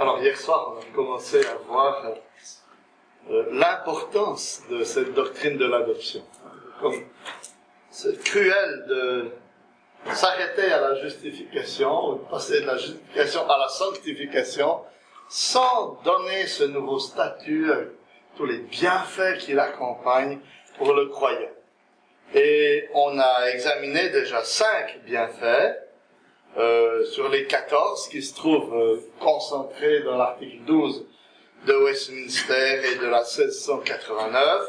Alors 0.00 0.20
hier 0.20 0.36
soir, 0.36 0.74
on 0.76 0.80
a 0.80 0.94
commencé 0.94 1.44
à 1.44 1.56
voir 1.66 2.06
euh, 3.30 3.46
l'importance 3.50 4.62
de 4.70 4.84
cette 4.84 5.12
doctrine 5.12 5.56
de 5.58 5.66
l'adoption. 5.66 6.22
Comme 6.80 7.02
c'est 7.90 8.22
cruel 8.22 8.84
de 8.88 9.32
s'arrêter 10.12 10.70
à 10.70 10.80
la 10.80 10.94
justification, 11.02 12.10
ou 12.10 12.14
de 12.14 12.30
passer 12.30 12.60
de 12.60 12.66
la 12.66 12.76
justification 12.76 13.50
à 13.50 13.58
la 13.58 13.68
sanctification, 13.68 14.82
sans 15.28 16.00
donner 16.04 16.46
ce 16.46 16.62
nouveau 16.62 17.00
statut, 17.00 17.68
euh, 17.68 17.86
tous 18.36 18.46
les 18.46 18.58
bienfaits 18.58 19.38
qui 19.38 19.52
l'accompagnent 19.52 20.38
pour 20.76 20.92
le 20.92 21.06
croyant. 21.06 21.50
Et 22.36 22.88
on 22.94 23.18
a 23.18 23.50
examiné 23.50 24.10
déjà 24.10 24.44
cinq 24.44 25.00
bienfaits 25.06 25.87
euh, 26.58 27.04
sur 27.04 27.28
les 27.28 27.46
14 27.46 28.08
qui 28.08 28.20
se 28.20 28.34
trouvent 28.34 28.74
euh, 28.74 29.00
concentrés 29.20 30.00
dans 30.00 30.16
l'article 30.16 30.58
12 30.66 31.06
de 31.66 31.72
Westminster 31.72 32.82
et 32.84 32.96
de 32.96 33.06
la 33.06 33.20
1689. 33.20 34.62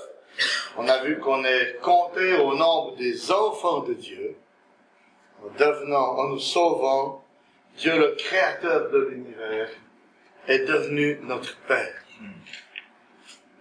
On 0.78 0.88
a 0.88 1.04
vu 1.04 1.20
qu'on 1.20 1.44
est 1.44 1.80
compté 1.82 2.36
au 2.36 2.56
nombre 2.56 2.96
des 2.96 3.32
enfants 3.32 3.80
de 3.80 3.94
Dieu, 3.94 4.36
en 5.44 5.50
devenant, 5.58 6.18
en 6.18 6.28
nous 6.28 6.40
sauvant, 6.40 7.24
Dieu 7.78 7.98
le 7.98 8.16
créateur 8.16 8.92
de 8.92 9.00
l'univers 9.00 9.70
est 10.48 10.66
devenu 10.66 11.20
notre 11.24 11.58
Père. 11.68 12.04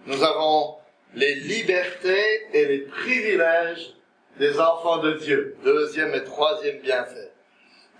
Nous 0.05 0.23
avons 0.23 0.77
les 1.15 1.35
libertés 1.35 2.47
et 2.53 2.65
les 2.65 2.79
privilèges 2.79 3.95
des 4.37 4.59
enfants 4.59 4.99
de 4.99 5.13
Dieu. 5.13 5.57
Deuxième 5.63 6.13
et 6.13 6.23
troisième 6.23 6.79
bienfait. 6.79 7.28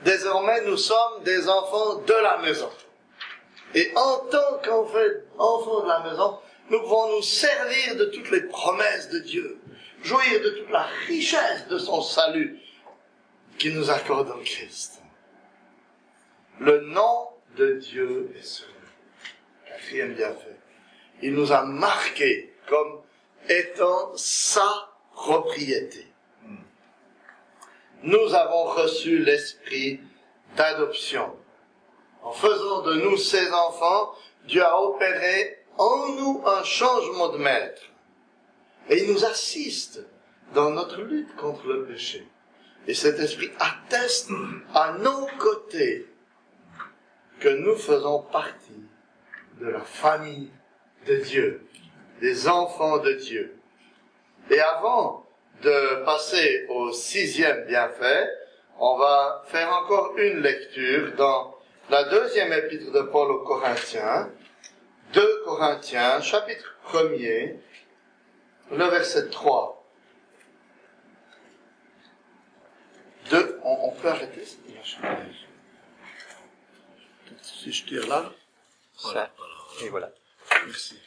Désormais, 0.03 0.61
nous 0.61 0.77
sommes 0.77 1.23
des 1.23 1.49
enfants 1.49 1.95
de 1.95 2.13
la 2.13 2.37
maison. 2.37 2.69
Et 3.75 3.91
en 3.95 4.17
tant 4.31 4.59
qu'enfants 4.63 5.83
de 5.83 5.87
la 5.87 5.99
maison, 6.09 6.39
nous 6.69 6.79
pouvons 6.81 7.15
nous 7.15 7.21
servir 7.21 7.95
de 7.97 8.05
toutes 8.05 8.31
les 8.31 8.41
promesses 8.41 9.09
de 9.09 9.19
Dieu, 9.19 9.59
jouir 10.03 10.41
de 10.41 10.49
toute 10.49 10.69
la 10.69 10.87
richesse 11.07 11.67
de 11.67 11.77
son 11.77 12.01
salut 12.01 12.59
qui 13.57 13.71
nous 13.71 13.89
accorde 13.89 14.31
en 14.31 14.39
Christ. 14.39 15.01
Le 16.59 16.81
nom 16.81 17.29
de 17.57 17.73
Dieu 17.73 18.33
est 18.37 18.43
nous. 18.43 18.65
Quatrième 19.67 20.13
bienfait. 20.13 20.57
Il 21.21 21.33
nous 21.33 21.51
a 21.51 21.63
marqués 21.63 22.53
comme 22.67 23.01
étant 23.49 24.15
sa 24.15 24.89
propriété 25.13 26.08
nous 28.03 28.33
avons 28.33 28.63
reçu 28.65 29.19
l'esprit 29.19 29.99
d'adoption. 30.55 31.35
En 32.21 32.31
faisant 32.31 32.81
de 32.81 32.93
nous 32.95 33.17
ses 33.17 33.51
enfants, 33.51 34.13
Dieu 34.45 34.63
a 34.63 34.81
opéré 34.81 35.65
en 35.77 36.09
nous 36.09 36.43
un 36.45 36.63
changement 36.63 37.29
de 37.29 37.37
maître. 37.37 37.81
Et 38.89 39.03
il 39.03 39.11
nous 39.11 39.25
assiste 39.25 40.01
dans 40.53 40.71
notre 40.71 41.01
lutte 41.01 41.35
contre 41.35 41.67
le 41.67 41.85
péché. 41.85 42.27
Et 42.87 42.93
cet 42.93 43.19
esprit 43.19 43.51
atteste 43.59 44.31
à 44.73 44.93
nos 44.93 45.27
côtés 45.37 46.07
que 47.39 47.49
nous 47.49 47.75
faisons 47.75 48.23
partie 48.23 48.83
de 49.59 49.67
la 49.67 49.81
famille 49.81 50.49
de 51.05 51.15
Dieu, 51.17 51.67
des 52.19 52.47
enfants 52.47 52.97
de 52.97 53.13
Dieu. 53.13 53.59
Et 54.49 54.59
avant 54.59 55.28
de 55.61 56.03
passer 56.05 56.65
au 56.69 56.91
sixième 56.91 57.65
bienfait, 57.65 58.29
on 58.79 58.97
va 58.97 59.43
faire 59.47 59.71
encore 59.73 60.17
une 60.17 60.41
lecture 60.41 61.13
dans 61.15 61.55
la 61.89 62.03
deuxième 62.05 62.53
épître 62.53 62.91
de 62.91 63.01
Paul 63.01 63.31
aux 63.31 63.43
Corinthiens, 63.43 64.31
2 65.13 65.41
Corinthiens, 65.43 66.21
chapitre 66.21 66.77
1er, 66.87 67.57
le 68.71 68.85
verset 68.85 69.29
3. 69.29 69.75
Deux, 73.31 73.59
on, 73.63 73.91
peut 73.91 74.07
arrêter 74.07 74.43
Si 77.41 77.71
je 77.71 77.85
tire 77.85 78.07
là. 78.07 78.31
Ça. 78.97 79.31
Et 79.83 79.89
voilà. 79.89 80.11
Merci. 80.65 80.99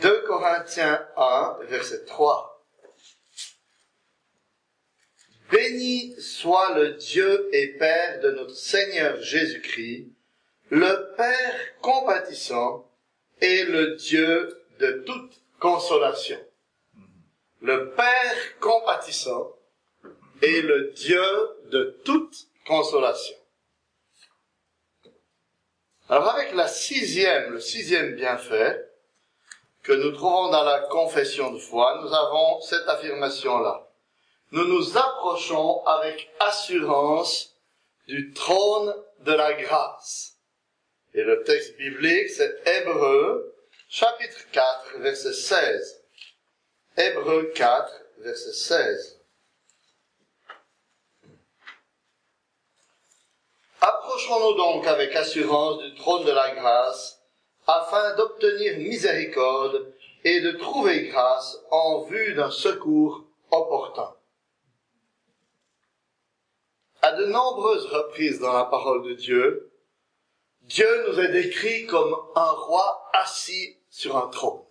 2 0.00 0.22
Corinthiens 0.26 1.06
1, 1.16 1.58
verset 1.68 2.04
3. 2.06 2.52
Béni 5.50 6.14
soit 6.18 6.74
le 6.74 6.94
Dieu 6.94 7.48
et 7.52 7.74
Père 7.74 8.20
de 8.20 8.30
notre 8.30 8.54
Seigneur 8.54 9.20
Jésus-Christ, 9.20 10.08
le 10.70 11.14
Père 11.16 11.80
compatissant 11.82 12.90
et 13.42 13.64
le 13.64 13.96
Dieu 13.96 14.64
de 14.78 15.04
toute 15.04 15.42
consolation. 15.60 16.40
Le 17.60 17.90
Père 17.90 18.58
compatissant 18.60 19.54
et 20.40 20.62
le 20.62 20.92
Dieu 20.92 21.22
de 21.70 22.00
toute 22.04 22.48
consolation. 22.66 23.36
Alors 26.08 26.30
avec 26.30 26.54
la 26.54 26.66
sixième, 26.66 27.52
le 27.52 27.60
sixième 27.60 28.14
bienfait, 28.14 28.91
que 29.82 29.92
nous 29.92 30.12
trouvons 30.12 30.50
dans 30.50 30.62
la 30.62 30.80
confession 30.80 31.52
de 31.52 31.58
foi, 31.58 32.00
nous 32.02 32.14
avons 32.14 32.60
cette 32.60 32.88
affirmation-là. 32.88 33.88
Nous 34.52 34.64
nous 34.64 34.96
approchons 34.96 35.84
avec 35.86 36.30
assurance 36.38 37.56
du 38.06 38.32
trône 38.32 38.94
de 39.20 39.32
la 39.32 39.54
grâce. 39.54 40.36
Et 41.14 41.22
le 41.22 41.42
texte 41.42 41.76
biblique, 41.76 42.30
c'est 42.30 42.62
Hébreu, 42.66 43.54
chapitre 43.88 44.50
4, 44.52 44.98
verset 44.98 45.32
16. 45.32 46.04
Hébreu 46.96 47.52
4, 47.54 47.92
verset 48.18 48.52
16. 48.52 49.20
Approchons-nous 53.80 54.54
donc 54.54 54.86
avec 54.86 55.16
assurance 55.16 55.82
du 55.82 55.94
trône 55.96 56.24
de 56.24 56.30
la 56.30 56.54
grâce 56.54 57.21
afin 57.66 58.16
d'obtenir 58.16 58.78
miséricorde 58.78 59.92
et 60.24 60.40
de 60.40 60.52
trouver 60.52 61.08
grâce 61.08 61.58
en 61.70 62.02
vue 62.02 62.34
d'un 62.34 62.50
secours 62.50 63.24
opportun. 63.50 64.14
À 67.02 67.12
de 67.12 67.26
nombreuses 67.26 67.86
reprises 67.86 68.38
dans 68.38 68.52
la 68.52 68.64
parole 68.64 69.02
de 69.04 69.14
Dieu, 69.14 69.72
Dieu 70.62 71.08
nous 71.08 71.18
est 71.18 71.32
décrit 71.32 71.86
comme 71.86 72.14
un 72.36 72.50
roi 72.50 73.10
assis 73.12 73.76
sur 73.90 74.16
un 74.16 74.28
trône. 74.28 74.62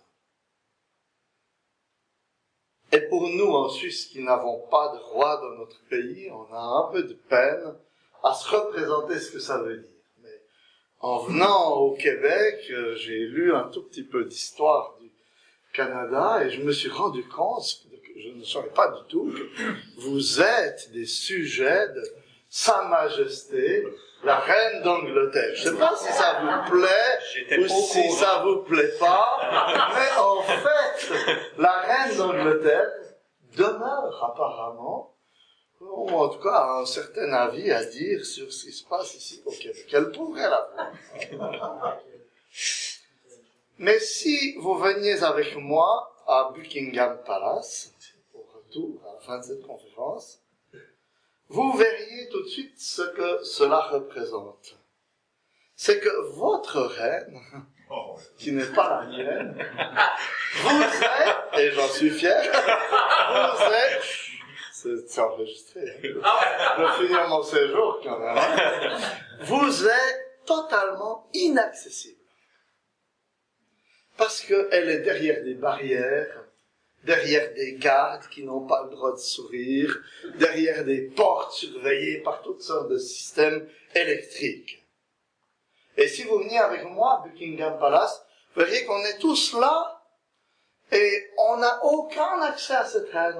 Et 2.90 3.00
pour 3.00 3.28
nous, 3.28 3.50
en 3.52 3.68
Suisse, 3.68 4.06
qui 4.06 4.22
n'avons 4.22 4.66
pas 4.68 4.94
de 4.94 4.98
roi 4.98 5.36
dans 5.36 5.58
notre 5.58 5.82
pays, 5.88 6.30
on 6.30 6.52
a 6.52 6.58
un 6.60 6.92
peu 6.92 7.02
de 7.02 7.14
peine 7.14 7.74
à 8.22 8.34
se 8.34 8.48
représenter 8.48 9.18
ce 9.18 9.32
que 9.32 9.38
ça 9.38 9.58
veut 9.58 9.78
dire 9.78 9.91
en 11.02 11.18
venant 11.18 11.72
au 11.72 11.92
Québec, 11.94 12.64
euh, 12.70 12.94
j'ai 12.94 13.18
lu 13.18 13.52
un 13.54 13.64
tout 13.64 13.82
petit 13.82 14.04
peu 14.04 14.24
d'histoire 14.24 14.94
du 15.00 15.10
Canada 15.72 16.44
et 16.44 16.50
je 16.50 16.62
me 16.62 16.70
suis 16.70 16.88
rendu 16.88 17.24
compte 17.24 17.64
que 17.90 18.20
je 18.20 18.28
ne 18.28 18.44
savais 18.44 18.68
pas 18.68 18.88
du 18.88 19.08
tout 19.08 19.32
que 19.32 20.00
vous 20.00 20.40
êtes 20.40 20.92
des 20.92 21.06
sujets 21.06 21.88
de 21.88 22.02
Sa 22.48 22.84
Majesté, 22.84 23.84
la 24.22 24.38
Reine 24.38 24.82
d'Angleterre. 24.82 25.54
Je 25.56 25.70
ne 25.70 25.74
sais 25.74 25.80
pas 25.80 25.96
si 25.96 26.12
ça 26.12 26.40
vous 26.40 26.70
plaît 26.70 27.58
ou 27.58 27.66
si 27.66 28.10
ça 28.12 28.42
vous 28.44 28.58
plaît 28.58 28.94
pas, 29.00 29.90
mais 29.94 30.20
en 30.20 30.42
fait, 30.42 31.14
la 31.58 31.72
Reine 31.80 32.16
d'Angleterre 32.16 32.90
demeure 33.56 34.32
apparemment 34.32 35.16
ou 35.82 36.08
en 36.10 36.28
tout 36.28 36.40
cas 36.40 36.78
un 36.80 36.86
certain 36.86 37.32
avis 37.32 37.70
à 37.70 37.84
dire 37.84 38.24
sur 38.24 38.52
ce 38.52 38.66
qui 38.66 38.72
se 38.72 38.84
passe 38.84 39.14
ici 39.14 39.42
au 39.44 39.50
Québec. 39.50 39.86
Elle 39.92 40.10
pourrait 40.10 40.48
l'avoir. 40.48 40.92
Mais 43.78 43.98
si 43.98 44.54
vous 44.58 44.74
veniez 44.74 45.22
avec 45.22 45.56
moi 45.56 46.14
à 46.26 46.52
Buckingham 46.54 47.18
Palace, 47.24 47.92
au 48.34 48.44
retour, 48.54 49.00
à 49.08 49.14
la 49.14 49.20
fin 49.20 49.38
de 49.38 49.44
cette 49.44 49.66
conférence, 49.66 50.40
vous 51.48 51.72
verriez 51.72 52.28
tout 52.30 52.42
de 52.42 52.48
suite 52.48 52.78
ce 52.78 53.02
que 53.02 53.44
cela 53.44 53.80
représente. 53.80 54.76
C'est 55.74 56.00
que 56.00 56.32
votre 56.34 56.80
reine, 56.80 57.40
qui 58.38 58.52
n'est 58.52 58.72
pas 58.72 59.00
la 59.00 59.06
mienne, 59.06 59.68
vous 60.62 60.82
êtes, 60.82 61.58
et 61.58 61.70
j'en 61.72 61.88
suis 61.88 62.10
fier, 62.10 62.40
vous 62.52 63.72
êtes 63.74 64.31
c'est 64.82 65.20
enregistré. 65.20 65.80
Hein. 66.04 66.20
Ah 66.24 66.76
Je 66.76 66.82
vais 66.82 67.06
finir 67.06 67.28
mon 67.28 67.42
séjour 67.42 68.00
quand 68.02 68.18
même. 68.18 68.38
Vous 69.42 69.86
êtes 69.86 70.44
totalement 70.44 71.28
inaccessible. 71.32 72.20
Parce 74.16 74.42
qu'elle 74.42 74.90
est 74.90 75.00
derrière 75.00 75.42
des 75.42 75.54
barrières 75.54 76.42
derrière 77.04 77.52
des 77.54 77.74
gardes 77.74 78.28
qui 78.28 78.44
n'ont 78.44 78.66
pas 78.66 78.84
le 78.84 78.90
droit 78.90 79.12
de 79.12 79.18
sourire, 79.18 80.00
derrière 80.36 80.84
des 80.84 81.02
portes 81.02 81.52
surveillées 81.52 82.18
par 82.18 82.42
toutes 82.42 82.62
sortes 82.62 82.90
de 82.90 82.98
systèmes 82.98 83.68
électriques. 83.94 84.84
Et 85.96 86.08
si 86.08 86.22
vous 86.22 86.38
venez 86.38 86.58
avec 86.58 86.84
moi 86.84 87.20
à 87.20 87.28
Buckingham 87.28 87.78
Palace, 87.78 88.24
vous 88.54 88.62
verrez 88.62 88.84
qu'on 88.84 89.04
est 89.04 89.18
tous 89.18 89.54
là 89.54 90.02
et 90.90 91.30
on 91.38 91.56
n'a 91.58 91.84
aucun 91.84 92.40
accès 92.42 92.74
à 92.74 92.84
cette 92.84 93.10
reine. 93.10 93.36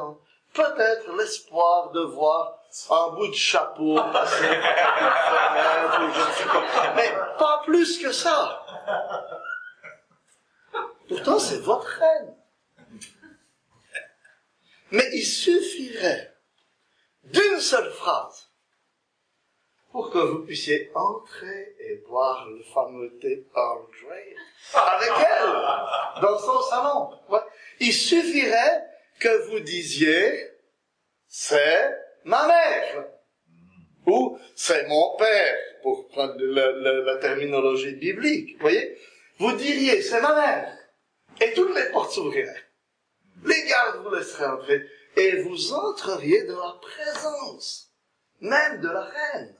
Peut-être 0.55 1.17
l'espoir 1.17 1.91
de 1.93 2.01
voir 2.01 2.59
un 2.91 3.09
bout 3.15 3.29
de 3.29 3.35
chapeau 3.35 3.97
passer 4.13 4.49
mais 6.95 7.13
pas 7.39 7.63
plus 7.65 7.99
que 7.99 8.13
ça. 8.13 8.65
Pourtant, 11.09 11.39
c'est 11.39 11.59
votre 11.59 11.87
reine. 11.87 12.35
Mais 14.91 15.09
il 15.13 15.25
suffirait 15.25 16.35
d'une 17.25 17.61
seule 17.61 17.91
phrase 17.93 18.51
pour 19.91 20.11
que 20.11 20.19
vous 20.19 20.41
puissiez 20.41 20.91
entrer 20.95 21.77
et 21.81 21.97
boire 22.09 22.47
le 22.49 22.63
fameux 22.75 23.19
thé 23.19 23.47
Earl 23.55 23.87
Grey 24.03 24.37
avec 24.75 25.13
elle 25.19 26.23
dans 26.23 26.39
son 26.39 26.63
salon. 26.63 27.11
Il 27.81 27.93
suffirait 27.93 28.92
que 29.23 29.49
vous 29.49 29.61
disiez 29.61 30.51
c'est 31.29 31.95
ma 32.25 32.47
mère 32.49 33.07
ou 34.07 34.37
c'est 34.57 34.89
mon 34.89 35.17
père 35.17 35.57
pour 35.83 36.09
prendre 36.09 36.35
la, 36.41 37.17
terminologie 37.19 37.95
biblique. 37.95 38.55
Vous 38.55 38.63
voyez 38.63 38.99
Vous 39.39 39.53
diriez 39.53 40.03
c'est 40.03 40.21
ma 40.21 40.35
mère 40.35 40.77
et 41.41 41.53
toutes 41.53 41.75
les 41.75 41.91
portes 41.93 42.13
s'ouvriraient. 42.13 42.65
Les 43.45 43.65
gardes 43.69 44.03
vous 44.03 44.15
laisseraient 44.15 44.47
entrer 44.47 44.83
et 45.17 45.43
vous 45.43 45.73
entreriez 45.73 46.43
dans 46.45 46.59
la 46.59 46.81
présence 46.81 47.93
même 48.41 48.81
de 48.81 48.89
la 48.89 49.05
reine. 49.05 49.57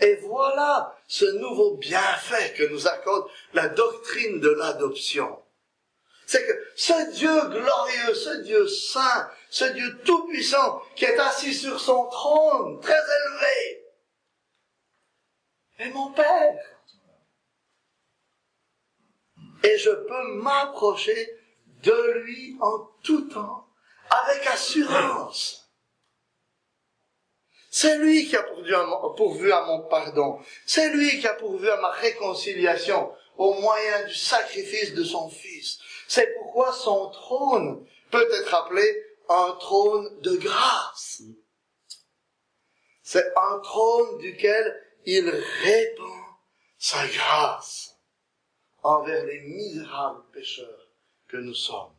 Et 0.00 0.14
voilà 0.22 0.96
ce 1.08 1.24
nouveau 1.24 1.76
bienfait 1.76 2.54
que 2.56 2.70
nous 2.70 2.86
accorde 2.86 3.28
la 3.52 3.68
doctrine 3.68 4.38
de 4.38 4.50
l'adoption. 4.50 5.39
C'est 6.30 6.46
que 6.46 6.52
ce 6.76 7.10
Dieu 7.10 7.48
glorieux, 7.48 8.14
ce 8.14 8.42
Dieu 8.42 8.68
saint, 8.68 9.28
ce 9.50 9.64
Dieu 9.64 10.00
tout-puissant 10.04 10.80
qui 10.94 11.04
est 11.04 11.18
assis 11.18 11.52
sur 11.52 11.80
son 11.80 12.06
trône 12.06 12.78
très 12.78 12.92
élevé, 12.92 13.84
est 15.80 15.90
mon 15.90 16.12
Père. 16.12 16.54
Et 19.64 19.76
je 19.76 19.90
peux 19.90 20.34
m'approcher 20.34 21.36
de 21.82 22.12
lui 22.20 22.56
en 22.60 22.78
tout 23.02 23.22
temps 23.22 23.66
avec 24.08 24.46
assurance. 24.46 25.68
C'est 27.72 27.98
lui 27.98 28.28
qui 28.28 28.36
a 28.36 28.44
pourvu 28.44 28.72
à, 29.52 29.62
mon, 29.62 29.80
pardon. 29.88 30.38
C'est 30.64 30.90
lui 30.90 31.18
qui 31.18 31.26
a 31.26 31.34
pourvu 31.34 31.68
à 31.68 31.80
ma 31.80 31.90
réconciliation 31.90 33.12
au 33.36 33.54
moyen 33.54 34.06
du 34.06 34.14
sacrifice 34.14 34.94
de 34.94 35.02
son 35.02 35.28
Fils. 35.28 35.80
C'est 36.10 36.34
pourquoi 36.34 36.72
son 36.72 37.08
trône 37.10 37.86
peut 38.10 38.28
être 38.32 38.52
appelé 38.52 38.82
un 39.28 39.56
trône 39.60 40.20
de 40.22 40.38
grâce. 40.38 41.22
C'est 43.04 43.32
un 43.36 43.60
trône 43.60 44.18
duquel 44.18 44.98
il 45.06 45.30
répand 45.30 46.24
sa 46.78 47.06
grâce 47.06 47.96
envers 48.82 49.24
les 49.24 49.38
misérables 49.42 50.28
pécheurs 50.32 50.88
que 51.28 51.36
nous 51.36 51.54
sommes. 51.54 51.94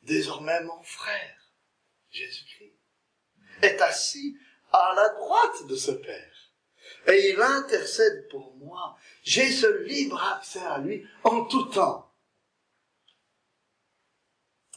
Désormais, 0.00 0.62
mon 0.62 0.82
frère, 0.82 1.52
Jésus-Christ, 2.08 2.80
est 3.60 3.78
assis 3.82 4.38
à 4.72 4.94
la 4.96 5.10
droite 5.10 5.66
de 5.66 5.76
ce 5.76 5.90
Père. 5.90 6.29
Et 7.06 7.30
il 7.30 7.40
intercède 7.40 8.28
pour 8.28 8.54
moi. 8.56 8.96
J'ai 9.22 9.50
ce 9.50 9.84
libre 9.84 10.22
accès 10.36 10.60
à 10.60 10.78
lui 10.78 11.06
en 11.24 11.44
tout 11.44 11.64
temps. 11.64 12.10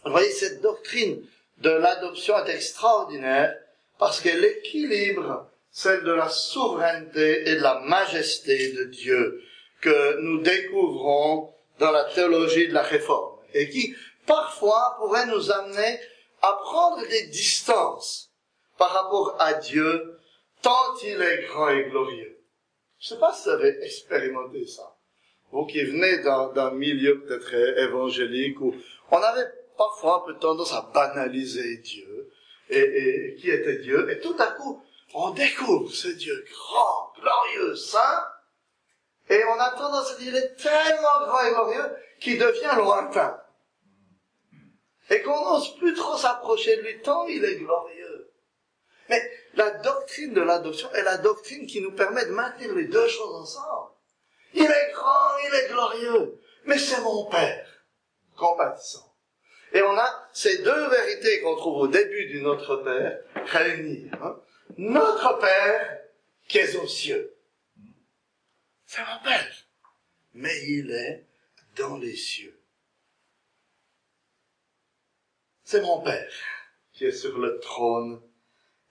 Vous 0.05 0.11
voyez, 0.11 0.31
cette 0.31 0.61
doctrine 0.61 1.25
de 1.59 1.69
l'adoption 1.69 2.37
est 2.45 2.55
extraordinaire 2.55 3.57
parce 3.97 4.19
qu'elle 4.19 4.43
équilibre 4.43 5.49
celle 5.71 6.03
de 6.03 6.11
la 6.11 6.29
souveraineté 6.29 7.49
et 7.49 7.55
de 7.55 7.61
la 7.61 7.79
majesté 7.79 8.73
de 8.73 8.83
Dieu 8.85 9.41
que 9.81 10.19
nous 10.21 10.41
découvrons 10.41 11.53
dans 11.79 11.91
la 11.91 12.05
théologie 12.05 12.67
de 12.67 12.73
la 12.73 12.83
réforme 12.83 13.37
et 13.53 13.69
qui 13.69 13.95
parfois 14.25 14.95
pourrait 14.97 15.25
nous 15.25 15.51
amener 15.51 15.99
à 16.41 16.53
prendre 16.61 17.07
des 17.07 17.27
distances 17.27 18.31
par 18.77 18.91
rapport 18.91 19.35
à 19.39 19.53
Dieu, 19.53 20.12
tant 20.63 20.95
il 21.03 21.21
est 21.21 21.43
grand 21.43 21.69
et 21.69 21.83
glorieux. 21.83 22.39
Je 22.99 23.09
sais 23.09 23.19
pas 23.19 23.33
si 23.33 23.43
vous 23.43 23.49
avez 23.51 23.83
expérimenté 23.83 24.65
ça. 24.65 24.95
Vous 25.51 25.67
qui 25.67 25.83
venez 25.83 26.23
d'un 26.23 26.71
milieu 26.71 27.21
peut-être 27.21 27.53
évangélique 27.79 28.59
où 28.59 28.73
on 29.11 29.17
avait 29.17 29.51
parfois 29.77 30.23
un 30.23 30.25
peu 30.25 30.39
tendance 30.39 30.73
à 30.73 30.89
banaliser 30.93 31.77
Dieu 31.77 32.31
et, 32.69 32.79
et 32.79 33.35
qui 33.35 33.51
était 33.51 33.77
Dieu, 33.77 34.09
et 34.09 34.19
tout 34.19 34.35
à 34.39 34.47
coup, 34.47 34.81
on 35.13 35.29
découvre 35.31 35.91
ce 35.91 36.07
Dieu 36.07 36.43
grand, 36.49 37.13
glorieux, 37.19 37.75
saint, 37.75 38.25
et 39.29 39.43
on 39.45 39.59
a 39.59 39.71
tendance 39.71 40.11
à 40.11 40.15
dire, 40.17 40.33
il 40.33 40.35
est 40.35 40.55
tellement 40.55 41.25
grand 41.25 41.45
et 41.45 41.51
glorieux 41.51 41.95
qu'il 42.19 42.39
devient 42.39 42.75
lointain. 42.77 43.39
Et 45.09 45.21
qu'on 45.21 45.53
n'ose 45.53 45.75
plus 45.75 45.93
trop 45.93 46.17
s'approcher 46.17 46.77
de 46.77 46.81
lui 46.81 47.01
tant 47.01 47.27
il 47.27 47.43
est 47.43 47.57
glorieux. 47.57 48.31
Mais 49.09 49.21
la 49.55 49.69
doctrine 49.71 50.33
de 50.33 50.41
l'adoption 50.41 50.91
est 50.93 51.03
la 51.03 51.17
doctrine 51.17 51.67
qui 51.67 51.81
nous 51.81 51.91
permet 51.91 52.25
de 52.25 52.31
maintenir 52.31 52.73
les 52.73 52.85
deux 52.85 53.07
choses 53.07 53.35
ensemble. 53.35 53.91
Il 54.53 54.63
est 54.63 54.91
grand, 54.93 55.37
il 55.47 55.55
est 55.55 55.69
glorieux, 55.69 56.39
mais 56.65 56.77
c'est 56.77 57.01
mon 57.01 57.25
Père, 57.25 57.85
compatissant. 58.35 59.13
Et 59.73 59.81
on 59.81 59.97
a 59.97 60.29
ces 60.33 60.59
deux 60.59 60.89
vérités 60.89 61.41
qu'on 61.41 61.55
trouve 61.55 61.77
au 61.83 61.87
début 61.87 62.27
du 62.27 62.41
Notre 62.41 62.77
Père 62.77 63.19
réunies. 63.47 64.09
Hein. 64.21 64.39
Notre 64.77 65.39
Père 65.39 65.99
qui 66.47 66.59
est 66.59 66.75
aux 66.75 66.87
cieux. 66.87 67.35
C'est 68.85 69.01
mon 69.01 69.23
Père. 69.23 69.51
Mais 70.35 70.63
il 70.67 70.91
est 70.91 71.25
dans 71.75 71.97
les 71.97 72.15
cieux. 72.15 72.59
C'est 75.63 75.81
mon 75.81 76.01
Père 76.01 76.31
qui 76.91 77.05
est 77.05 77.11
sur 77.11 77.39
le 77.39 77.59
trône 77.59 78.21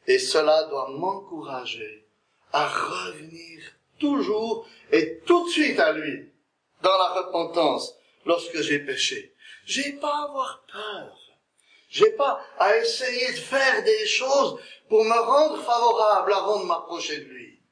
et 0.06 0.18
cela 0.18 0.64
doit 0.64 0.90
m'encourager 0.90 2.06
à 2.52 2.68
revenir 2.68 3.62
toujours 3.98 4.68
et 4.90 5.20
tout 5.20 5.44
de 5.46 5.50
suite 5.50 5.78
à 5.78 5.92
lui 5.92 6.30
dans 6.82 6.98
la 6.98 7.22
repentance 7.22 7.94
lorsque 8.26 8.60
j'ai 8.60 8.80
péché. 8.80 9.34
J'ai 9.64 9.92
pas 9.94 10.14
à 10.14 10.24
avoir 10.24 10.64
peur. 10.70 11.18
J'ai 11.88 12.10
pas 12.12 12.44
à 12.58 12.76
essayer 12.78 13.32
de 13.32 13.38
faire 13.38 13.84
des 13.84 14.06
choses 14.06 14.58
pour 14.88 15.04
me 15.04 15.18
rendre 15.18 15.62
favorable 15.62 16.32
avant 16.32 16.60
de 16.60 16.64
m'approcher 16.64 17.18
de 17.18 17.24
lui. 17.24 17.62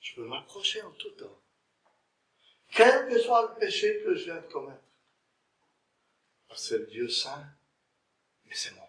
Je 0.00 0.14
peux 0.14 0.24
m'approcher 0.24 0.80
en 0.82 0.90
tout 0.92 1.10
temps. 1.10 1.42
Quel 2.70 3.08
que 3.08 3.18
soit 3.18 3.42
le 3.42 3.58
péché 3.58 4.02
que 4.04 4.14
je 4.14 4.24
viens 4.24 4.40
de 4.40 4.52
commettre. 4.52 4.82
C'est 6.54 6.78
le 6.78 6.86
Dieu 6.86 7.08
saint, 7.08 7.46
mais 8.46 8.54
c'est 8.54 8.74
mon 8.74 8.87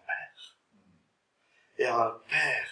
et 1.80 1.86
un 1.86 2.20
père 2.28 2.68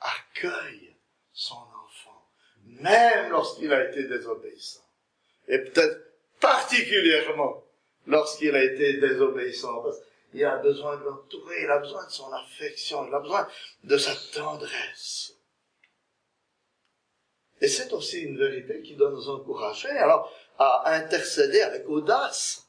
accueille 0.00 0.94
son 1.32 1.54
enfant, 1.54 2.28
même 2.66 3.30
lorsqu'il 3.30 3.72
a 3.72 3.88
été 3.88 4.04
désobéissant. 4.04 4.84
Et 5.48 5.58
peut-être 5.58 5.98
particulièrement 6.38 7.64
lorsqu'il 8.06 8.54
a 8.54 8.62
été 8.62 9.00
désobéissant, 9.00 9.82
parce 9.82 9.96
qu'il 10.30 10.44
a 10.44 10.58
besoin 10.58 10.98
de 10.98 11.04
l'entourer, 11.04 11.62
il 11.62 11.70
a 11.70 11.78
besoin 11.78 12.04
de 12.04 12.10
son 12.10 12.30
affection, 12.32 13.06
il 13.08 13.14
a 13.14 13.20
besoin 13.20 13.48
de 13.84 13.96
sa 13.96 14.14
tendresse. 14.34 15.32
Et 17.62 17.68
c'est 17.68 17.92
aussi 17.94 18.20
une 18.20 18.38
vérité 18.38 18.82
qui 18.82 18.94
doit 18.94 19.10
nous 19.10 19.28
encourager 19.30 19.88
alors 19.88 20.30
à 20.58 20.92
intercéder 20.92 21.62
avec 21.62 21.88
audace, 21.88 22.66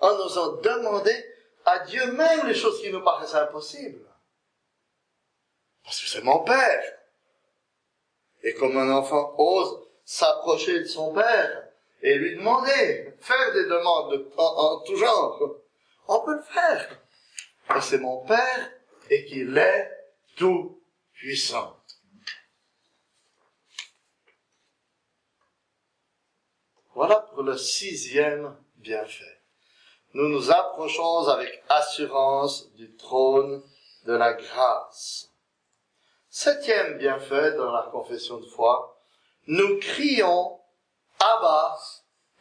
en 0.00 0.10
osant 0.10 0.56
demander 0.56 1.24
à 1.64 1.78
Dieu 1.80 2.10
même 2.12 2.48
les 2.48 2.54
choses 2.54 2.80
qui 2.80 2.90
nous 2.90 3.02
paraissent 3.02 3.34
impossibles. 3.34 4.05
Parce 5.86 6.00
que 6.02 6.08
c'est 6.08 6.24
mon 6.24 6.40
père. 6.40 6.82
Et 8.42 8.54
comme 8.54 8.76
un 8.76 8.90
enfant 8.90 9.34
ose 9.38 9.86
s'approcher 10.04 10.80
de 10.80 10.84
son 10.84 11.14
père 11.14 11.68
et 12.02 12.16
lui 12.16 12.36
demander, 12.36 13.14
faire 13.20 13.52
des 13.52 13.64
demandes 13.64 14.26
en, 14.36 14.80
tout 14.80 14.96
genre, 14.96 15.40
on 16.08 16.20
peut 16.24 16.36
le 16.36 16.42
faire. 16.42 17.00
Et 17.76 17.80
c'est 17.80 17.98
mon 17.98 18.24
père 18.26 18.72
et 19.10 19.24
qu'il 19.26 19.56
est 19.56 19.90
tout 20.36 20.82
puissant. 21.12 21.76
Voilà 26.94 27.20
pour 27.32 27.44
le 27.44 27.56
sixième 27.56 28.56
bienfait. 28.74 29.40
Nous 30.14 30.28
nous 30.28 30.50
approchons 30.50 31.28
avec 31.28 31.62
assurance 31.68 32.72
du 32.72 32.96
trône 32.96 33.62
de 34.04 34.14
la 34.14 34.32
grâce. 34.32 35.30
Septième 36.38 36.98
bienfait 36.98 37.52
dans 37.52 37.72
la 37.72 37.88
confession 37.90 38.36
de 38.38 38.44
foi, 38.44 39.02
nous 39.46 39.78
crions 39.78 40.60
Abba, 41.18 41.78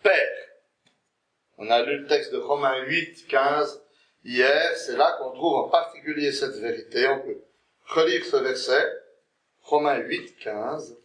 Père. 0.03 0.49
On 1.57 1.69
a 1.69 1.81
lu 1.81 1.99
le 1.99 2.05
texte 2.05 2.33
de 2.33 2.37
Romains 2.37 2.83
8, 2.87 3.25
15 3.29 3.85
hier, 4.25 4.75
c'est 4.75 4.97
là 4.97 5.15
qu'on 5.17 5.31
trouve 5.31 5.55
en 5.59 5.69
particulier 5.69 6.33
cette 6.33 6.57
vérité. 6.57 7.07
On 7.07 7.21
peut 7.21 7.41
relire 7.85 8.25
ce 8.25 8.35
verset, 8.35 8.85
Romains 9.61 9.99
8, 9.99 10.39
15. 10.39 10.97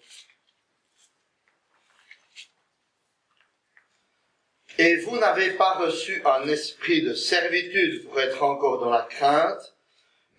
Et 4.79 4.97
vous 4.97 5.17
n'avez 5.17 5.53
pas 5.53 5.75
reçu 5.75 6.21
un 6.27 6.49
esprit 6.49 7.03
de 7.03 7.15
servitude 7.15 8.09
pour 8.09 8.21
être 8.21 8.43
encore 8.43 8.81
dans 8.81 8.91
la 8.91 9.03
crainte, 9.03 9.77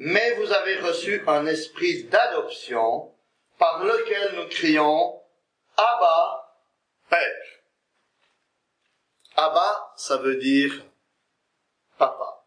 mais 0.03 0.33
vous 0.33 0.51
avez 0.51 0.79
reçu 0.79 1.21
un 1.27 1.45
esprit 1.45 2.05
d'adoption 2.05 3.13
par 3.59 3.83
lequel 3.83 4.35
nous 4.35 4.47
crions 4.47 5.21
Abba, 5.77 6.57
Père. 7.07 7.45
Abba, 9.35 9.93
ça 9.95 10.17
veut 10.17 10.37
dire 10.37 10.73
papa. 11.99 12.43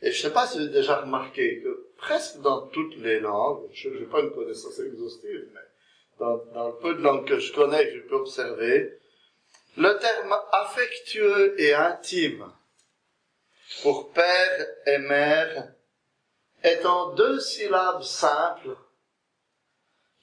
Et 0.00 0.12
je 0.12 0.16
ne 0.16 0.22
sais 0.22 0.32
pas 0.32 0.46
si 0.46 0.56
vous 0.56 0.64
avez 0.64 0.72
déjà 0.72 1.02
remarqué 1.02 1.60
que 1.60 1.90
presque 1.98 2.40
dans 2.40 2.66
toutes 2.68 2.96
les 2.96 3.20
langues, 3.20 3.68
je 3.74 3.90
n'ai 3.90 4.06
pas 4.06 4.20
une 4.20 4.32
connaissance 4.32 4.78
exhaustive, 4.78 5.50
mais 5.52 5.60
dans, 6.18 6.68
le 6.68 6.80
peu 6.80 6.94
de 6.94 7.02
langues 7.02 7.28
que 7.28 7.38
je 7.38 7.52
connais, 7.52 7.86
que 7.86 7.96
je 7.96 8.08
peux 8.08 8.16
observer, 8.16 8.98
le 9.76 9.98
terme 9.98 10.34
affectueux 10.52 11.60
et 11.60 11.74
intime 11.74 12.50
pour 13.82 14.12
père 14.12 14.66
et 14.86 14.98
mère 14.98 15.72
est 16.62 16.84
en 16.84 17.14
deux 17.14 17.40
syllabes 17.40 18.02
simples 18.02 18.76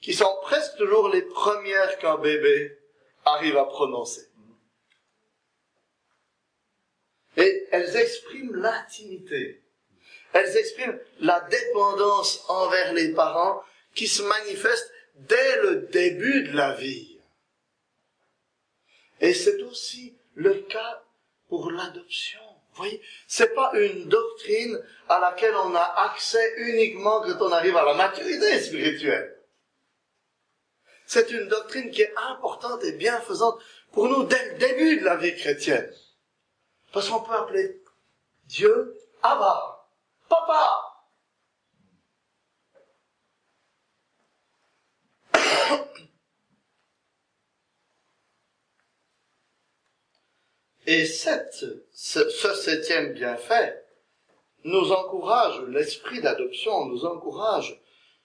qui 0.00 0.14
sont 0.14 0.38
presque 0.42 0.76
toujours 0.76 1.08
les 1.08 1.22
premières 1.22 1.98
qu'un 1.98 2.18
bébé 2.18 2.78
arrive 3.24 3.56
à 3.56 3.64
prononcer. 3.64 4.28
Et 7.36 7.66
elles 7.72 7.96
expriment 7.96 8.54
l'intimité. 8.54 9.62
Elles 10.32 10.56
expriment 10.56 10.98
la 11.20 11.40
dépendance 11.40 12.44
envers 12.48 12.92
les 12.92 13.12
parents 13.12 13.62
qui 13.94 14.06
se 14.06 14.22
manifeste 14.22 14.92
dès 15.14 15.62
le 15.62 15.88
début 15.92 16.44
de 16.44 16.56
la 16.56 16.74
vie. 16.74 17.18
Et 19.20 19.34
c'est 19.34 19.62
aussi 19.62 20.16
le 20.34 20.54
cas 20.62 21.04
pour 21.48 21.70
l'adoption. 21.70 22.47
Voyez, 22.78 23.02
c'est 23.26 23.54
pas 23.54 23.72
une 23.74 24.08
doctrine 24.08 24.80
à 25.08 25.18
laquelle 25.18 25.54
on 25.56 25.74
a 25.74 25.82
accès 26.10 26.54
uniquement 26.58 27.20
quand 27.22 27.42
on 27.42 27.50
arrive 27.50 27.76
à 27.76 27.84
la 27.84 27.94
maturité 27.94 28.60
spirituelle. 28.60 29.36
C'est 31.04 31.30
une 31.32 31.48
doctrine 31.48 31.90
qui 31.90 32.02
est 32.02 32.14
importante 32.30 32.84
et 32.84 32.92
bienfaisante 32.92 33.60
pour 33.90 34.08
nous 34.08 34.22
dès 34.24 34.52
le 34.52 34.58
début 34.58 35.00
de 35.00 35.04
la 35.04 35.16
vie 35.16 35.34
chrétienne. 35.34 35.92
Parce 36.92 37.08
qu'on 37.08 37.20
peut 37.20 37.34
appeler 37.34 37.82
Dieu 38.44 38.96
Abba, 39.22 39.88
Papa. 40.28 40.84
Et 50.90 51.04
ce 51.04 52.54
septième 52.54 53.12
bienfait 53.12 53.84
nous 54.64 54.90
encourage, 54.90 55.60
l'esprit 55.68 56.22
d'adoption 56.22 56.86
nous 56.86 57.04
encourage 57.04 57.78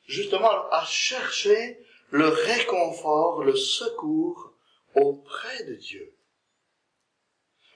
justement 0.06 0.70
à 0.70 0.86
chercher 0.86 1.78
le 2.10 2.30
réconfort, 2.30 3.44
le 3.44 3.58
secours 3.58 4.54
auprès 4.96 5.66
de 5.66 5.74
Dieu. 5.74 6.16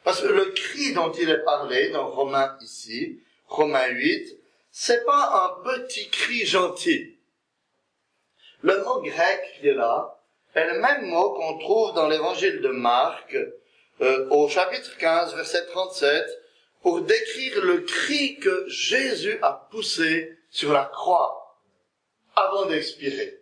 Parce 0.06 0.22
que 0.22 0.28
le 0.28 0.46
cri 0.52 0.94
dont 0.94 1.12
il 1.12 1.30
est 1.32 1.44
parlé 1.44 1.90
dans 1.90 2.10
Romains 2.10 2.58
ici, 2.62 3.20
Romains 3.48 3.90
8, 3.90 4.40
c'est 4.72 5.04
pas 5.04 5.52
un 5.60 5.64
petit 5.64 6.10
cri 6.10 6.46
gentil. 6.46 7.18
Le 8.62 8.82
mot 8.86 9.02
grec 9.02 9.42
qui 9.60 9.68
est 9.68 9.74
là 9.74 10.24
est 10.54 10.72
le 10.72 10.80
même 10.80 11.08
mot 11.08 11.34
qu'on 11.34 11.58
trouve 11.58 11.94
dans 11.94 12.08
l'évangile 12.08 12.62
de 12.62 12.70
Marc, 12.70 13.36
euh, 14.02 14.30
au 14.30 14.48
chapitre 14.48 14.98
15, 14.98 15.36
verset 15.36 15.66
37, 15.68 16.26
pour 16.82 17.02
décrire 17.02 17.64
le 17.64 17.82
cri 17.82 18.38
que 18.40 18.66
Jésus 18.68 19.40
a 19.42 19.68
poussé 19.72 20.38
sur 20.50 20.72
la 20.74 20.86
croix 20.86 21.60
avant 22.36 22.66
d'expirer 22.66 23.38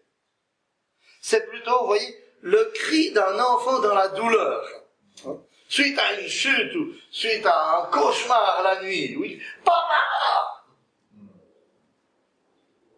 c'est 1.27 1.47
plutôt, 1.47 1.79
vous 1.79 1.87
voyez, 1.87 2.23
le 2.41 2.65
cri 2.65 3.11
d'un 3.11 3.39
enfant 3.39 3.79
dans 3.79 3.95
la 3.95 4.09
douleur. 4.09 4.63
Suite 5.67 5.97
à 5.97 6.21
une 6.21 6.27
chute 6.27 6.75
ou 6.75 6.93
suite 7.09 7.43
à 7.47 7.79
un 7.79 7.85
cauchemar 7.87 8.61
la 8.61 8.83
nuit. 8.83 9.15
Oui, 9.17 9.41
papa! 9.63 10.63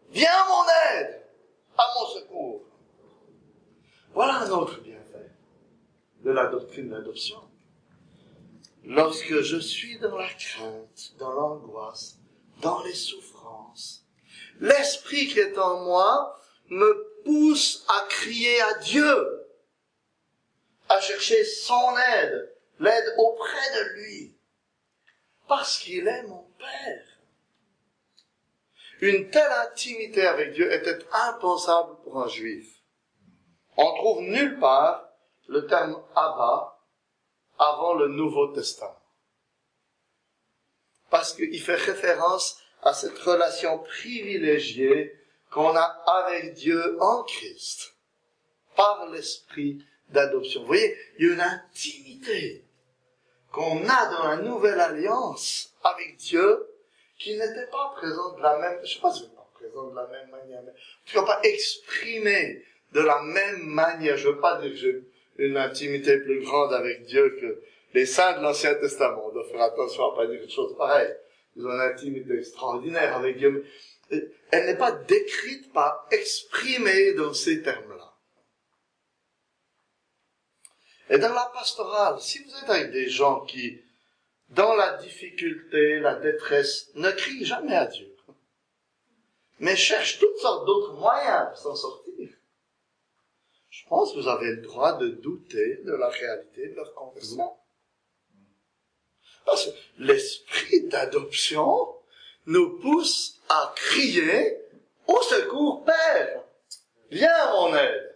Viens 0.09 0.29
à 0.29 0.45
mon 0.49 0.99
aide! 0.99 1.23
À 1.77 1.87
mon 1.95 2.05
secours! 2.07 2.65
Voilà 4.13 4.39
un 4.39 4.49
autre 4.49 4.81
bienfait 4.81 5.06
de 6.27 6.33
la 6.33 6.47
doctrine 6.47 6.89
d'adoption. 6.89 7.41
Lorsque 8.83 9.39
je 9.39 9.57
suis 9.57 9.97
dans 9.99 10.17
la 10.17 10.27
crainte, 10.27 11.13
dans 11.17 11.31
l'angoisse, 11.31 12.17
dans 12.61 12.83
les 12.83 12.93
souffrances, 12.93 14.05
l'esprit 14.59 15.27
qui 15.27 15.39
est 15.39 15.57
en 15.57 15.85
moi 15.85 16.37
me 16.69 17.23
pousse 17.23 17.85
à 17.87 18.05
crier 18.09 18.61
à 18.61 18.73
Dieu, 18.79 19.47
à 20.89 20.99
chercher 20.99 21.45
son 21.45 21.95
aide, 21.97 22.53
l'aide 22.81 23.13
auprès 23.17 23.71
de 23.79 24.01
lui, 24.01 24.37
parce 25.47 25.79
qu'il 25.79 26.05
est 26.09 26.23
mon 26.23 26.45
Père. 26.59 27.05
Une 28.99 29.29
telle 29.29 29.51
intimité 29.71 30.27
avec 30.27 30.51
Dieu 30.51 30.73
était 30.73 30.99
impensable 31.13 32.01
pour 32.03 32.21
un 32.21 32.27
juif. 32.27 32.67
On 33.77 33.95
trouve 33.95 34.21
nulle 34.23 34.59
part 34.59 35.06
le 35.47 35.65
terme 35.65 36.01
Abba 36.15 36.79
avant 37.57 37.95
le 37.95 38.07
Nouveau 38.09 38.47
Testament. 38.47 39.01
Parce 41.09 41.33
qu'il 41.33 41.61
fait 41.61 41.75
référence 41.75 42.61
à 42.83 42.93
cette 42.93 43.17
relation 43.19 43.79
privilégiée 43.79 45.17
qu'on 45.49 45.75
a 45.75 45.81
avec 45.81 46.53
Dieu 46.53 46.97
en 47.01 47.23
Christ, 47.23 47.95
par 48.75 49.07
l'esprit 49.09 49.83
d'adoption. 50.09 50.61
Vous 50.61 50.67
voyez, 50.67 50.95
il 51.17 51.25
y 51.25 51.29
a 51.29 51.33
une 51.33 51.41
intimité 51.41 52.65
qu'on 53.51 53.87
a 53.87 54.05
dans 54.11 54.27
la 54.27 54.37
nouvelle 54.37 54.79
alliance 54.79 55.73
avec 55.83 56.17
Dieu 56.17 56.67
qui 57.17 57.37
n'était 57.37 57.67
pas 57.71 57.93
présente 57.95 58.37
de 58.37 58.41
la 58.41 58.57
même, 58.59 58.79
je 58.83 58.93
sais 58.93 58.99
pas 58.99 59.11
si 59.11 59.21
c'est 59.21 59.35
pas 59.35 59.49
présente 59.53 59.91
de 59.91 59.95
la 59.95 60.07
même 60.07 60.29
manière, 60.29 60.61
mais 60.63 60.71
en 60.71 60.73
tout 61.05 61.13
cas 61.13 61.25
pas 61.25 61.41
exprimée 61.43 62.63
de 62.91 62.99
la 62.99 63.21
même 63.21 63.63
manière. 63.63 64.17
Je 64.17 64.29
veux 64.29 64.39
pas 64.39 64.61
dire 64.61 64.79
que 64.79 65.03
une 65.37 65.57
intimité 65.57 66.17
plus 66.17 66.41
grande 66.43 66.73
avec 66.73 67.05
Dieu 67.05 67.37
que 67.41 67.61
les 67.93 68.05
saints 68.05 68.37
de 68.37 68.43
l'Ancien 68.43 68.75
Testament. 68.75 69.27
On 69.27 69.33
doit 69.33 69.47
faire 69.49 69.61
attention 69.61 70.11
à 70.11 70.15
pas 70.15 70.27
dire 70.27 70.41
une 70.41 70.49
chose 70.49 70.75
pareille. 70.77 71.13
Ils 71.55 71.65
ont 71.65 71.71
une 71.71 71.81
intimité 71.81 72.37
extraordinaire 72.37 73.15
avec 73.15 73.37
Dieu 73.37 73.65
elle 74.09 74.65
n'est 74.65 74.77
pas 74.77 74.91
décrite, 74.91 75.71
pas 75.73 76.07
exprimée 76.11 77.13
dans 77.13 77.33
ces 77.33 77.61
termes-là. 77.61 78.13
Et 81.09 81.17
dans 81.17 81.33
la 81.33 81.51
pastorale, 81.53 82.19
si 82.19 82.43
vous 82.43 82.51
êtes 82.51 82.69
avec 82.69 82.91
des 82.91 83.09
gens 83.09 83.41
qui, 83.41 83.81
dans 84.49 84.75
la 84.75 84.97
difficulté, 84.97 85.99
la 85.99 86.15
détresse, 86.15 86.89
ne 86.95 87.11
crient 87.11 87.45
jamais 87.45 87.75
à 87.75 87.85
Dieu, 87.85 88.13
mais 89.59 89.75
cherchent 89.75 90.19
toutes 90.19 90.37
sortes 90.37 90.65
d'autres 90.65 90.93
moyens 90.93 91.49
pour 91.49 91.57
s'en 91.57 91.75
sortir, 91.75 92.06
pense 93.89 94.13
que 94.13 94.19
vous 94.19 94.27
avez 94.27 94.47
le 94.47 94.61
droit 94.61 94.93
de 94.97 95.09
douter 95.09 95.77
de 95.83 95.93
la 95.93 96.09
réalité 96.09 96.69
de 96.69 96.75
leur 96.75 96.93
conversion. 96.93 97.53
Parce 99.45 99.65
que 99.65 99.71
l'esprit 99.99 100.87
d'adoption 100.87 101.95
nous 102.45 102.79
pousse 102.79 103.39
à 103.49 103.73
crier 103.75 104.57
au 105.07 105.21
secours, 105.21 105.85
Père, 105.85 106.43
viens 107.11 107.51
mon 107.53 107.75
aide. 107.75 108.15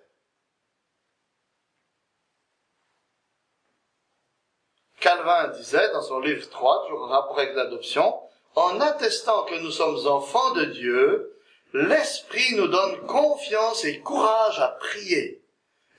Calvin 4.99 5.47
disait 5.57 5.91
dans 5.93 6.03
son 6.03 6.19
livre 6.19 6.47
3, 6.49 6.83
toujours 6.85 7.03
en 7.03 7.07
rapport 7.07 7.39
avec 7.39 7.55
l'adoption, 7.55 8.19
en 8.55 8.79
attestant 8.81 9.43
que 9.45 9.55
nous 9.55 9.71
sommes 9.71 10.05
enfants 10.05 10.53
de 10.53 10.65
Dieu, 10.65 11.37
l'Esprit 11.73 12.55
nous 12.55 12.67
donne 12.67 13.07
confiance 13.07 13.85
et 13.85 13.99
courage 14.01 14.59
à 14.59 14.67
prier. 14.67 15.41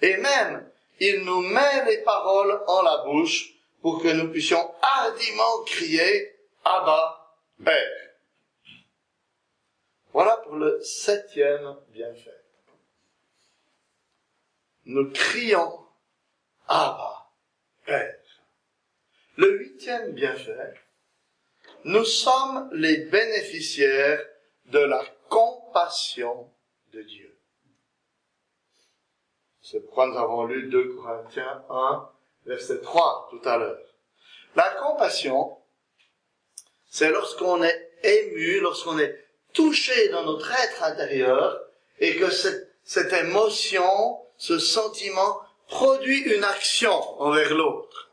Et 0.02 0.16
même, 0.16 0.68
il 0.98 1.24
nous 1.24 1.40
met 1.40 1.84
les 1.86 1.98
paroles 1.98 2.60
en 2.66 2.82
la 2.82 3.04
bouche 3.04 3.54
pour 3.80 4.02
que 4.02 4.08
nous 4.08 4.30
puissions 4.30 4.74
hardiment 4.82 5.62
crier 5.64 6.36
Abba, 6.64 7.36
Père. 7.64 8.10
Voilà 10.12 10.36
pour 10.38 10.56
le 10.56 10.80
septième 10.82 11.76
bienfait. 11.88 12.42
Nous 14.84 15.10
crions 15.12 15.86
Abba, 16.66 17.30
Père. 17.86 18.18
Le 19.36 19.58
huitième 19.58 20.12
bienfait, 20.12 20.74
nous 21.84 22.04
sommes 22.04 22.68
les 22.72 22.98
bénéficiaires 23.06 24.20
de 24.66 24.80
la 24.80 25.04
compassion 25.28 26.50
de 26.92 27.02
Dieu. 27.02 27.31
C'est 29.72 29.80
pourquoi 29.80 30.06
nous 30.06 30.18
avons 30.18 30.44
lu 30.44 30.68
2 30.68 30.96
Corinthiens 30.96 31.64
1, 31.70 32.10
verset 32.44 32.82
3 32.82 33.28
tout 33.30 33.48
à 33.48 33.56
l'heure. 33.56 33.78
La 34.54 34.68
compassion, 34.68 35.56
c'est 36.90 37.10
lorsqu'on 37.10 37.62
est 37.62 37.90
ému, 38.02 38.60
lorsqu'on 38.60 38.98
est 38.98 39.18
touché 39.54 40.10
dans 40.10 40.24
notre 40.24 40.52
être 40.52 40.82
intérieur 40.82 41.58
et 42.00 42.16
que 42.16 42.30
cette, 42.30 43.12
émotion, 43.14 44.20
ce 44.36 44.58
sentiment 44.58 45.40
produit 45.68 46.20
une 46.20 46.44
action 46.44 46.92
envers 47.18 47.54
l'autre. 47.54 48.10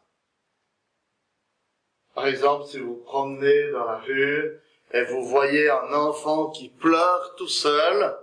Par 2.16 2.28
exemple, 2.28 2.68
si 2.68 2.80
vous 2.80 2.96
promenez 2.96 3.72
dans 3.72 3.84
la 3.84 3.98
rue 3.98 4.62
et 4.94 5.04
vous 5.04 5.28
voyez 5.28 5.70
un 5.70 5.92
enfant 5.92 6.52
qui 6.52 6.70
pleure 6.70 7.36
tout 7.36 7.50
seul 7.50 8.18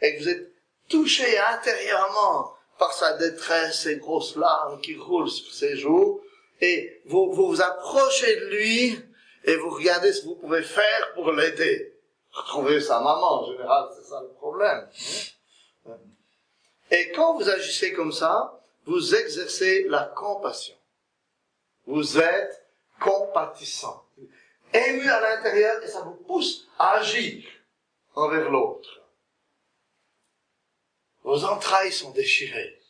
et 0.00 0.16
que 0.16 0.22
vous 0.22 0.28
êtes 0.30 0.52
touché 0.88 1.38
intérieurement 1.38 2.54
par 2.78 2.92
sa 2.92 3.16
détresse, 3.16 3.82
ses 3.82 3.96
grosses 3.96 4.36
larmes 4.36 4.80
qui 4.80 4.96
roulent 4.96 5.30
sur 5.30 5.52
ses 5.52 5.76
joues, 5.76 6.20
et 6.60 7.02
vous, 7.06 7.32
vous 7.32 7.48
vous 7.48 7.62
approchez 7.62 8.36
de 8.36 8.46
lui 8.46 8.98
et 9.44 9.56
vous 9.56 9.70
regardez 9.70 10.12
ce 10.12 10.22
que 10.22 10.26
vous 10.26 10.36
pouvez 10.36 10.62
faire 10.62 11.12
pour 11.14 11.32
l'aider. 11.32 11.94
Retrouver 12.32 12.80
sa 12.80 12.98
maman, 13.00 13.42
en 13.42 13.52
général, 13.52 13.88
c'est 13.96 14.08
ça 14.08 14.20
le 14.20 14.28
problème. 14.34 14.88
Et 16.90 17.12
quand 17.12 17.36
vous 17.36 17.48
agissez 17.48 17.92
comme 17.92 18.12
ça, 18.12 18.60
vous 18.86 19.14
exercez 19.14 19.86
la 19.88 20.04
compassion. 20.04 20.74
Vous 21.86 22.18
êtes 22.18 22.66
compatissant, 23.00 24.04
ému 24.72 25.08
à 25.08 25.20
l'intérieur 25.20 25.82
et 25.82 25.88
ça 25.88 26.02
vous 26.02 26.16
pousse 26.26 26.68
à 26.78 26.98
agir 26.98 27.48
envers 28.14 28.50
l'autre. 28.50 28.97
Vos 31.28 31.44
entrailles 31.44 31.92
sont 31.92 32.12
déchirées. 32.12 32.80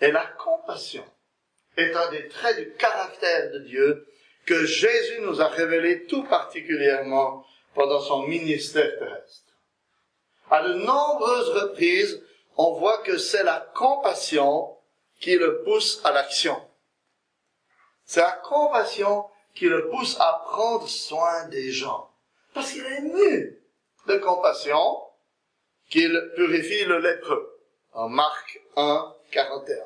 Et 0.00 0.12
la 0.12 0.24
compassion 0.24 1.04
est 1.76 1.92
un 1.96 2.10
des 2.12 2.28
traits 2.28 2.58
du 2.58 2.72
caractère 2.74 3.50
de 3.50 3.58
Dieu 3.58 4.06
que 4.46 4.64
Jésus 4.64 5.20
nous 5.22 5.40
a 5.40 5.48
révélé 5.48 6.06
tout 6.06 6.22
particulièrement 6.22 7.44
pendant 7.74 7.98
son 8.00 8.22
ministère 8.28 8.96
terrestre. 9.00 9.52
À 10.48 10.62
de 10.62 10.74
nombreuses 10.74 11.48
reprises, 11.60 12.22
on 12.56 12.74
voit 12.74 13.02
que 13.02 13.18
c'est 13.18 13.42
la 13.42 13.58
compassion 13.74 14.78
qui 15.18 15.34
le 15.34 15.64
pousse 15.64 16.00
à 16.04 16.12
l'action. 16.12 16.56
C'est 18.04 18.20
la 18.20 18.40
compassion 18.44 19.28
qui 19.56 19.64
le 19.64 19.88
pousse 19.88 20.16
à 20.20 20.40
prendre 20.44 20.88
soin 20.88 21.48
des 21.48 21.72
gens. 21.72 22.14
Parce 22.54 22.70
qu'il 22.70 22.86
est 22.86 22.98
ému 22.98 23.60
de 24.06 24.18
compassion 24.18 25.00
qu'il 25.92 26.32
purifie 26.34 26.86
le 26.86 26.98
lépreux. 27.00 27.60
En 27.92 28.08
Marc 28.08 28.62
1, 28.76 29.14
41. 29.30 29.76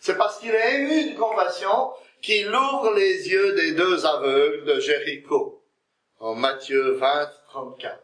C'est 0.00 0.16
parce 0.16 0.38
qu'il 0.38 0.50
est 0.50 0.74
ému 0.76 1.12
de 1.12 1.18
compassion 1.18 1.92
qu'il 2.22 2.48
ouvre 2.48 2.94
les 2.94 3.28
yeux 3.28 3.52
des 3.52 3.72
deux 3.72 4.06
aveugles 4.06 4.64
de 4.64 4.80
Jéricho. 4.80 5.62
En 6.18 6.34
Matthieu 6.34 6.92
20, 6.92 7.30
34. 7.48 8.02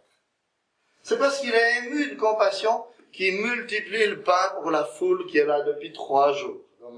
C'est 1.02 1.18
parce 1.18 1.40
qu'il 1.40 1.54
est 1.54 1.78
ému 1.78 2.10
de 2.10 2.16
compassion 2.16 2.84
qu'il 3.10 3.36
multiplie 3.36 4.06
le 4.08 4.20
pain 4.20 4.52
pour 4.60 4.70
la 4.70 4.84
foule 4.84 5.26
qui 5.26 5.38
est 5.38 5.46
là 5.46 5.62
depuis 5.62 5.94
trois 5.94 6.34
jours. 6.34 6.60
Dans 6.80 6.94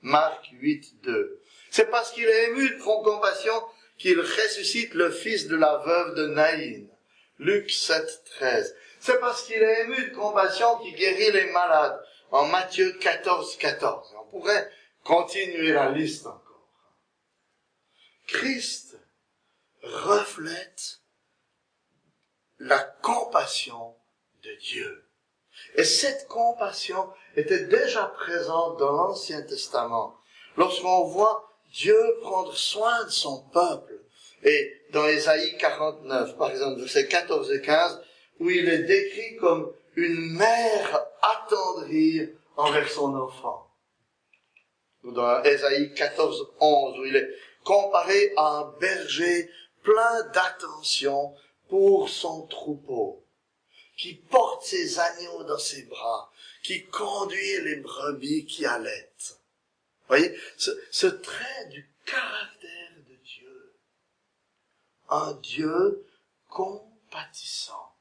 Marc 0.00 0.48
8, 0.50 1.04
2. 1.04 1.40
C'est 1.70 1.90
parce 1.90 2.10
qu'il 2.10 2.24
est 2.24 2.48
ému 2.48 2.70
de 2.70 2.82
compassion 2.82 3.54
qu'il 3.98 4.18
ressuscite 4.18 4.94
le 4.94 5.12
fils 5.12 5.46
de 5.46 5.56
la 5.56 5.76
veuve 5.76 6.14
de 6.16 6.26
Naïn. 6.26 6.88
Luc 7.38 7.70
7, 7.70 8.22
13. 8.36 8.74
C'est 9.08 9.20
parce 9.20 9.44
qu'il 9.44 9.56
est 9.56 9.84
ému 9.84 10.10
de 10.10 10.14
compassion 10.14 10.76
qu'il 10.80 10.94
guérit 10.94 11.32
les 11.32 11.50
malades. 11.50 11.98
En 12.30 12.44
Matthieu 12.44 12.92
14, 13.00 13.56
14. 13.56 14.14
On 14.20 14.24
pourrait 14.24 14.70
continuer 15.02 15.72
la 15.72 15.90
liste 15.90 16.26
encore. 16.26 16.68
Christ 18.26 18.98
reflète 19.82 21.00
la 22.58 22.80
compassion 22.80 23.96
de 24.42 24.54
Dieu. 24.56 25.08
Et 25.76 25.84
cette 25.84 26.28
compassion 26.28 27.10
était 27.34 27.64
déjà 27.64 28.04
présente 28.08 28.78
dans 28.78 28.92
l'Ancien 28.92 29.40
Testament. 29.40 30.20
Lorsqu'on 30.58 31.04
voit 31.04 31.48
Dieu 31.72 31.98
prendre 32.20 32.54
soin 32.54 33.04
de 33.04 33.10
son 33.10 33.42
peuple. 33.54 34.02
Et 34.42 34.82
dans 34.92 35.06
Ésaïe 35.06 35.56
49, 35.56 36.36
par 36.36 36.50
exemple, 36.50 36.80
versets 36.80 37.08
14 37.08 37.50
et 37.52 37.62
15, 37.62 38.02
où 38.40 38.50
il 38.50 38.68
est 38.68 38.84
décrit 38.84 39.36
comme 39.36 39.72
une 39.96 40.32
mère 40.36 41.06
attendrie 41.22 42.28
envers 42.56 42.88
son 42.90 43.14
enfant. 43.14 43.70
Dans 45.04 45.42
Ésaïe 45.42 45.94
14, 45.94 46.54
11, 46.60 46.98
où 46.98 47.04
il 47.04 47.16
est 47.16 47.30
comparé 47.64 48.32
à 48.36 48.58
un 48.58 48.72
berger 48.80 49.50
plein 49.82 50.22
d'attention 50.34 51.34
pour 51.68 52.08
son 52.08 52.46
troupeau, 52.46 53.24
qui 53.96 54.14
porte 54.14 54.64
ses 54.64 54.98
agneaux 54.98 55.44
dans 55.44 55.58
ses 55.58 55.82
bras, 55.84 56.30
qui 56.62 56.84
conduit 56.86 57.60
les 57.62 57.76
brebis 57.76 58.46
qui 58.46 58.66
allaitent 58.66 59.38
voyez, 60.08 60.34
ce 60.56 61.06
trait 61.06 61.66
du 61.70 61.88
caractère 62.04 62.92
de 63.08 63.14
Dieu. 63.24 63.74
Un 65.08 65.34
Dieu 65.34 66.06
compatissant. 66.48 67.94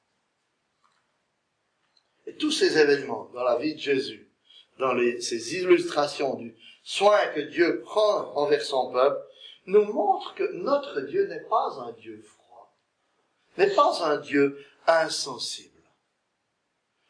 Tous 2.39 2.51
ces 2.51 2.77
événements 2.77 3.29
dans 3.33 3.43
la 3.43 3.57
vie 3.57 3.75
de 3.75 3.79
Jésus, 3.79 4.29
dans 4.79 4.95
ces 5.19 5.55
illustrations 5.55 6.35
du 6.35 6.55
soin 6.83 7.27
que 7.27 7.41
Dieu 7.41 7.81
prend 7.81 8.33
envers 8.35 8.61
son 8.61 8.91
peuple, 8.91 9.19
nous 9.65 9.83
montrent 9.85 10.33
que 10.35 10.51
notre 10.53 11.01
Dieu 11.01 11.27
n'est 11.27 11.47
pas 11.49 11.77
un 11.79 11.91
Dieu 11.93 12.21
froid, 12.21 12.73
n'est 13.57 13.73
pas 13.73 14.03
un 14.03 14.17
Dieu 14.17 14.63
insensible. 14.85 15.81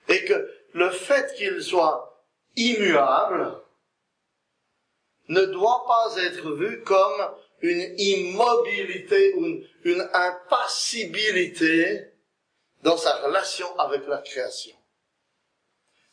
Et 0.08 0.24
que 0.26 0.50
le 0.74 0.90
fait 0.90 1.36
qu'il 1.36 1.62
soit 1.62 2.26
immuable, 2.56 3.62
ne 5.30 5.46
doit 5.46 5.86
pas 5.86 6.16
être 6.22 6.52
vu 6.52 6.82
comme 6.84 7.30
une 7.62 7.94
immobilité 7.98 9.34
une 9.84 10.10
impassibilité 10.14 12.12
dans 12.84 12.98
sa 12.98 13.16
relation 13.26 13.78
avec 13.80 14.08
la 14.08 14.20
création. 14.20 14.77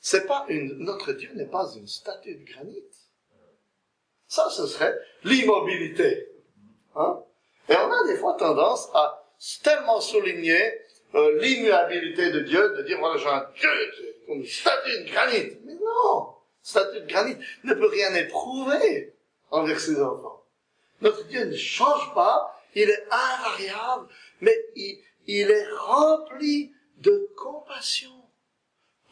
C'est 0.06 0.26
pas 0.26 0.44
une, 0.50 0.80
notre 0.80 1.14
Dieu 1.14 1.30
n'est 1.34 1.46
pas 1.46 1.66
une 1.74 1.86
statue 1.86 2.34
de 2.34 2.44
granit. 2.44 2.84
Ça, 4.26 4.50
ce 4.50 4.66
serait 4.66 4.94
l'immobilité. 5.22 6.28
Hein? 6.94 7.22
Et 7.70 7.74
on 7.74 7.90
a 7.90 8.06
des 8.06 8.18
fois 8.18 8.34
tendance 8.34 8.90
à 8.92 9.32
tellement 9.62 10.02
souligner 10.02 10.60
euh, 11.14 11.40
l'immuabilité 11.40 12.30
de 12.32 12.40
Dieu, 12.40 12.76
de 12.76 12.82
dire, 12.82 12.98
voilà, 12.98 13.16
j'ai 13.16 13.28
un 13.28 13.48
Dieu, 13.58 13.70
comme 14.26 14.40
une 14.40 14.46
statue 14.46 15.04
de 15.04 15.10
granit. 15.10 15.56
Mais 15.64 15.72
non! 15.72 16.34
statue 16.60 17.00
de 17.00 17.06
granit, 17.06 17.36
ne 17.62 17.72
peut 17.72 17.88
rien 17.88 18.14
éprouver 18.14 19.14
envers 19.50 19.80
ses 19.80 20.02
enfants. 20.02 20.44
Notre 21.00 21.26
Dieu 21.28 21.46
ne 21.46 21.56
change 21.56 22.12
pas, 22.14 22.62
il 22.74 22.90
est 22.90 23.06
invariable, 23.10 24.08
mais 24.42 24.66
il, 24.76 25.02
il 25.26 25.50
est 25.50 25.72
rempli 25.72 26.74
de 26.98 27.30
compassion. 27.38 28.23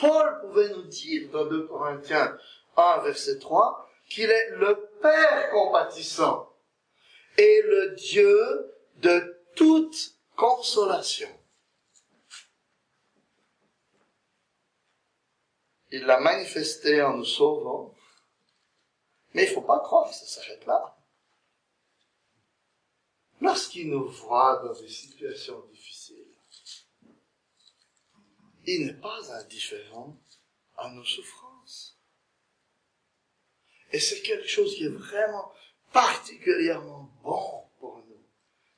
Paul 0.02 0.40
pouvait 0.40 0.68
nous 0.70 0.82
dire 0.82 1.30
dans 1.30 1.44
2 1.44 1.68
Corinthiens 1.68 2.36
1, 2.76 2.98
verset 3.04 3.38
3, 3.38 3.88
qu'il 4.08 4.28
est 4.28 4.50
le 4.56 4.90
Père 5.00 5.50
compatissant 5.52 6.52
et 7.38 7.62
le 7.62 7.94
Dieu 7.94 8.74
de 8.96 9.44
toute 9.54 10.16
consolation. 10.34 11.28
Il 15.92 16.04
l'a 16.04 16.18
manifesté 16.18 17.00
en 17.00 17.18
nous 17.18 17.24
sauvant. 17.24 17.94
Mais 19.34 19.44
il 19.44 19.50
ne 19.50 19.54
faut 19.54 19.62
pas 19.62 19.78
croire 19.78 20.08
que 20.08 20.16
ça 20.16 20.26
s'arrête 20.26 20.66
là. 20.66 20.96
Lorsqu'il 23.40 23.88
nous 23.88 24.08
voit 24.08 24.62
dans 24.64 24.72
des 24.72 24.88
situations 24.88 25.62
il 28.66 28.86
n'est 28.86 28.92
pas 28.94 29.32
indifférent 29.32 30.16
à 30.76 30.90
nos 30.90 31.04
souffrances. 31.04 31.98
Et 33.92 34.00
c'est 34.00 34.22
quelque 34.22 34.48
chose 34.48 34.74
qui 34.74 34.84
est 34.84 34.88
vraiment 34.88 35.52
particulièrement 35.92 37.10
bon 37.22 37.64
pour 37.78 37.98
nous, 37.98 38.24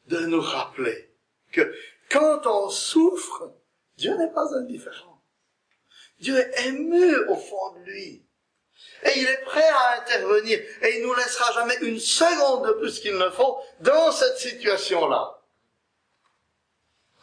de 0.06 0.26
nous 0.26 0.40
rappeler 0.40 1.10
que 1.52 1.74
quand 2.10 2.46
on 2.46 2.68
souffre, 2.68 3.54
Dieu 3.96 4.16
n'est 4.16 4.32
pas 4.32 4.54
indifférent. 4.54 5.22
Dieu 6.18 6.36
est 6.36 6.66
ému 6.66 7.16
au 7.28 7.36
fond 7.36 7.72
de 7.74 7.84
lui. 7.84 8.24
Et 9.04 9.18
il 9.18 9.26
est 9.26 9.42
prêt 9.44 9.68
à 9.68 10.00
intervenir. 10.00 10.58
Et 10.82 10.98
il 10.98 11.02
nous 11.02 11.14
laissera 11.14 11.52
jamais 11.52 11.76
une 11.82 12.00
seconde 12.00 12.66
de 12.66 12.72
plus 12.72 12.98
qu'il 13.00 13.16
ne 13.16 13.30
faut 13.30 13.58
dans 13.80 14.10
cette 14.10 14.38
situation-là. 14.38 15.33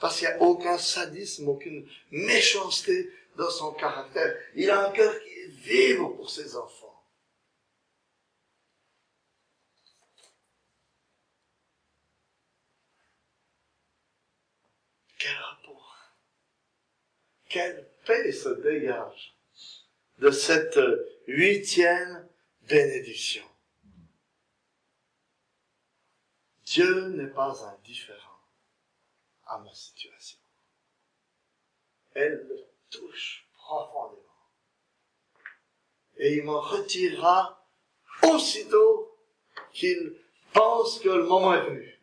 Parce 0.02 0.18
qu'il 0.18 0.28
n'y 0.28 0.34
a 0.34 0.42
aucun 0.42 0.80
sadisme, 0.80 1.48
aucune 1.48 1.88
méchanceté 2.10 3.14
dans 3.36 3.52
son 3.52 3.72
caractère. 3.74 4.36
Il 4.56 4.68
a 4.72 4.88
un 4.88 4.92
cœur 4.92 5.14
qui 5.22 5.30
est 5.30 5.48
vivre 5.48 6.10
pour 6.10 6.28
ses 6.28 6.56
enfants. 6.56 7.06
Quel 15.20 15.36
rapport 15.36 16.16
Quelle 17.48 17.88
paix 18.04 18.32
se 18.32 18.50
dégage 18.50 19.38
de 20.18 20.32
cette 20.32 20.80
huitième 21.28 22.28
bénédiction. 22.62 23.46
Dieu 26.66 27.10
n'est 27.10 27.28
pas 27.28 27.76
indifférent 27.76 28.31
à 29.52 29.58
ma 29.60 29.74
situation. 29.74 30.40
Elle 32.14 32.46
le 32.48 32.68
touche 32.90 33.48
profondément. 33.54 34.22
Et 36.18 36.36
il 36.36 36.44
m'en 36.44 36.62
retirera 36.62 37.68
aussitôt 38.24 39.18
qu'il 39.74 40.16
pense 40.54 41.00
que 41.00 41.10
le 41.10 41.24
moment 41.24 41.54
est 41.54 41.66
venu. 41.66 42.00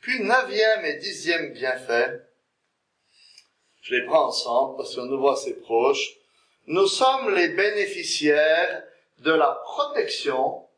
Puis 0.00 0.20
neuvième 0.20 0.84
et 0.84 0.96
dixième 0.98 1.52
bienfait, 1.52 2.20
je 3.82 3.94
les 3.94 4.06
prends 4.06 4.26
ensemble 4.26 4.76
parce 4.76 4.94
qu'on 4.94 5.06
nous 5.06 5.18
voit 5.18 5.34
assez 5.34 5.60
proches, 5.60 6.16
nous 6.66 6.86
sommes 6.86 7.34
les 7.34 7.50
bénéficiaires 7.50 8.84
de 9.18 9.32
la 9.32 9.52
protection 9.64 10.68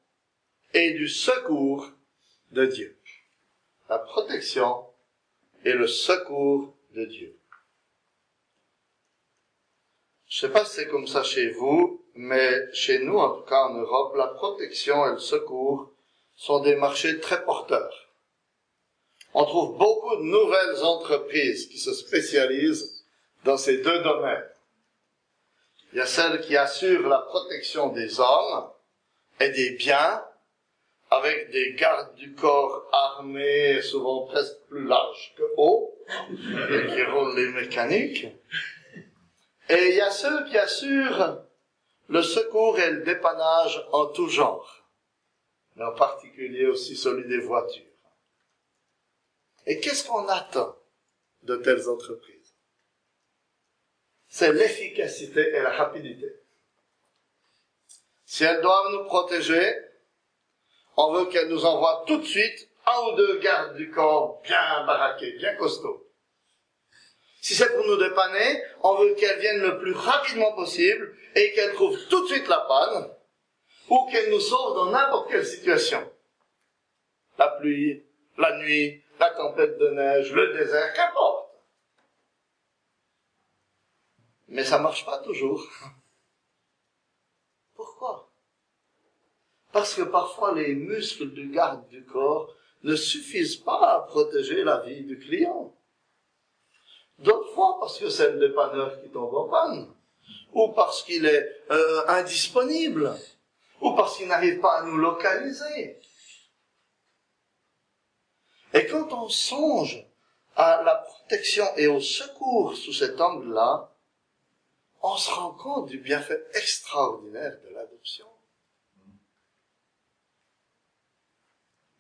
et 0.74 0.92
du 0.92 1.08
secours 1.08 1.90
de 2.50 2.66
Dieu. 2.66 2.93
La 3.88 3.98
protection 3.98 4.86
et 5.64 5.72
le 5.72 5.86
secours 5.86 6.74
de 6.94 7.04
Dieu. 7.04 7.38
Je 10.26 10.40
sais 10.40 10.52
pas 10.52 10.64
si 10.64 10.76
c'est 10.76 10.88
comme 10.88 11.06
ça 11.06 11.22
chez 11.22 11.50
vous, 11.50 12.04
mais 12.14 12.72
chez 12.72 12.98
nous, 13.00 13.18
en 13.18 13.36
tout 13.36 13.44
cas 13.44 13.64
en 13.64 13.74
Europe, 13.74 14.16
la 14.16 14.28
protection 14.28 15.06
et 15.06 15.12
le 15.12 15.18
secours 15.18 15.90
sont 16.34 16.60
des 16.60 16.76
marchés 16.76 17.20
très 17.20 17.44
porteurs 17.44 18.04
on 19.34 19.44
trouve 19.44 19.76
beaucoup 19.76 20.16
de 20.16 20.22
nouvelles 20.22 20.82
entreprises 20.84 21.68
qui 21.68 21.78
se 21.78 21.92
spécialisent 21.92 23.04
dans 23.44 23.58
ces 23.58 23.78
deux 23.78 24.00
domaines. 24.02 24.48
Il 25.92 25.98
y 25.98 26.00
a 26.00 26.06
celles 26.06 26.40
qui 26.40 26.56
assurent 26.56 27.08
la 27.08 27.18
protection 27.18 27.88
des 27.88 28.20
hommes 28.20 28.70
et 29.40 29.50
des 29.50 29.70
biens 29.70 30.24
avec 31.16 31.50
des 31.50 31.74
gardes 31.74 32.14
du 32.14 32.34
corps 32.34 32.88
armés, 32.92 33.82
souvent 33.82 34.26
presque 34.26 34.60
plus 34.68 34.84
larges 34.86 35.34
que 35.36 35.42
hauts, 35.56 35.94
qui 36.06 37.02
roulent 37.04 37.36
les 37.36 37.48
mécaniques. 37.48 38.26
Et 39.68 39.88
il 39.88 39.94
y 39.96 40.00
a 40.00 40.10
ceux 40.10 40.44
qui 40.44 40.58
assurent 40.58 41.42
le 42.08 42.22
secours 42.22 42.78
et 42.78 42.90
le 42.90 43.02
dépannage 43.02 43.86
en 43.92 44.06
tout 44.06 44.28
genre, 44.28 44.86
mais 45.76 45.84
en 45.84 45.94
particulier 45.94 46.66
aussi 46.66 46.96
celui 46.96 47.28
des 47.28 47.40
voitures. 47.40 47.84
Et 49.66 49.80
qu'est-ce 49.80 50.06
qu'on 50.06 50.28
attend 50.28 50.76
de 51.42 51.56
telles 51.56 51.88
entreprises? 51.88 52.54
C'est 54.28 54.52
l'efficacité 54.52 55.40
et 55.40 55.62
la 55.62 55.70
rapidité. 55.70 56.40
Si 58.24 58.44
elles 58.44 58.60
doivent 58.60 58.92
nous 58.92 59.04
protéger, 59.04 59.74
on 60.96 61.12
veut 61.12 61.26
qu'elles 61.26 61.48
nous 61.48 61.64
envoient 61.64 62.04
tout 62.06 62.18
de 62.18 62.24
suite 62.24 62.68
un 62.86 63.00
ou 63.08 63.16
deux 63.16 63.38
gardes 63.38 63.76
du 63.76 63.90
corps 63.90 64.40
bien 64.42 64.84
baraqués, 64.86 65.32
bien 65.32 65.54
costauds. 65.56 66.06
Si 67.40 67.54
c'est 67.54 67.74
pour 67.74 67.86
nous 67.86 67.96
dépanner, 67.96 68.62
on 68.82 68.94
veut 68.96 69.14
qu'elles 69.14 69.40
viennent 69.40 69.62
le 69.62 69.78
plus 69.78 69.92
rapidement 69.92 70.52
possible 70.54 71.14
et 71.34 71.52
qu'elles 71.52 71.74
trouvent 71.74 71.98
tout 72.08 72.22
de 72.22 72.28
suite 72.28 72.48
la 72.48 72.60
panne 72.60 73.10
ou 73.90 74.06
qu'elles 74.10 74.30
nous 74.30 74.40
sauvent 74.40 74.74
dans 74.74 74.90
n'importe 74.90 75.30
quelle 75.30 75.44
situation. 75.44 76.10
La 77.38 77.48
pluie, 77.48 78.02
la 78.38 78.56
nuit, 78.58 79.02
la 79.18 79.30
tempête 79.30 79.78
de 79.78 79.88
neige, 79.90 80.32
le 80.32 80.54
désert, 80.54 80.92
qu'importe. 80.94 81.50
Mais 84.48 84.64
ça 84.64 84.78
marche 84.78 85.04
pas 85.04 85.18
toujours. 85.18 85.66
Pourquoi? 87.74 88.23
Parce 89.74 89.94
que 89.94 90.02
parfois 90.02 90.54
les 90.54 90.76
muscles 90.76 91.32
du 91.32 91.48
garde 91.48 91.88
du 91.88 92.04
corps 92.04 92.54
ne 92.84 92.94
suffisent 92.94 93.56
pas 93.56 93.96
à 93.96 94.00
protéger 94.02 94.62
la 94.62 94.78
vie 94.82 95.02
du 95.02 95.18
client. 95.18 95.74
D'autres 97.18 97.52
fois 97.54 97.78
parce 97.80 97.98
que 97.98 98.08
c'est 98.08 98.30
le 98.30 98.38
dépanneur 98.38 99.02
qui 99.02 99.10
tombe 99.10 99.34
en 99.34 99.48
panne, 99.48 99.92
ou 100.52 100.68
parce 100.68 101.02
qu'il 101.02 101.26
est 101.26 101.44
euh, 101.72 102.06
indisponible, 102.06 103.16
ou 103.80 103.96
parce 103.96 104.16
qu'il 104.16 104.28
n'arrive 104.28 104.60
pas 104.60 104.78
à 104.78 104.84
nous 104.84 104.96
localiser. 104.96 106.00
Et 108.74 108.86
quand 108.86 109.12
on 109.12 109.28
songe 109.28 110.06
à 110.54 110.84
la 110.84 110.94
protection 110.94 111.66
et 111.76 111.88
au 111.88 112.00
secours 112.00 112.76
sous 112.76 112.92
cet 112.92 113.20
angle-là, 113.20 113.92
on 115.02 115.16
se 115.16 115.32
rend 115.32 115.50
compte 115.50 115.88
du 115.88 115.98
bienfait 115.98 116.44
extraordinaire 116.54 117.58
de 117.64 117.74
l'adoption. 117.74 118.26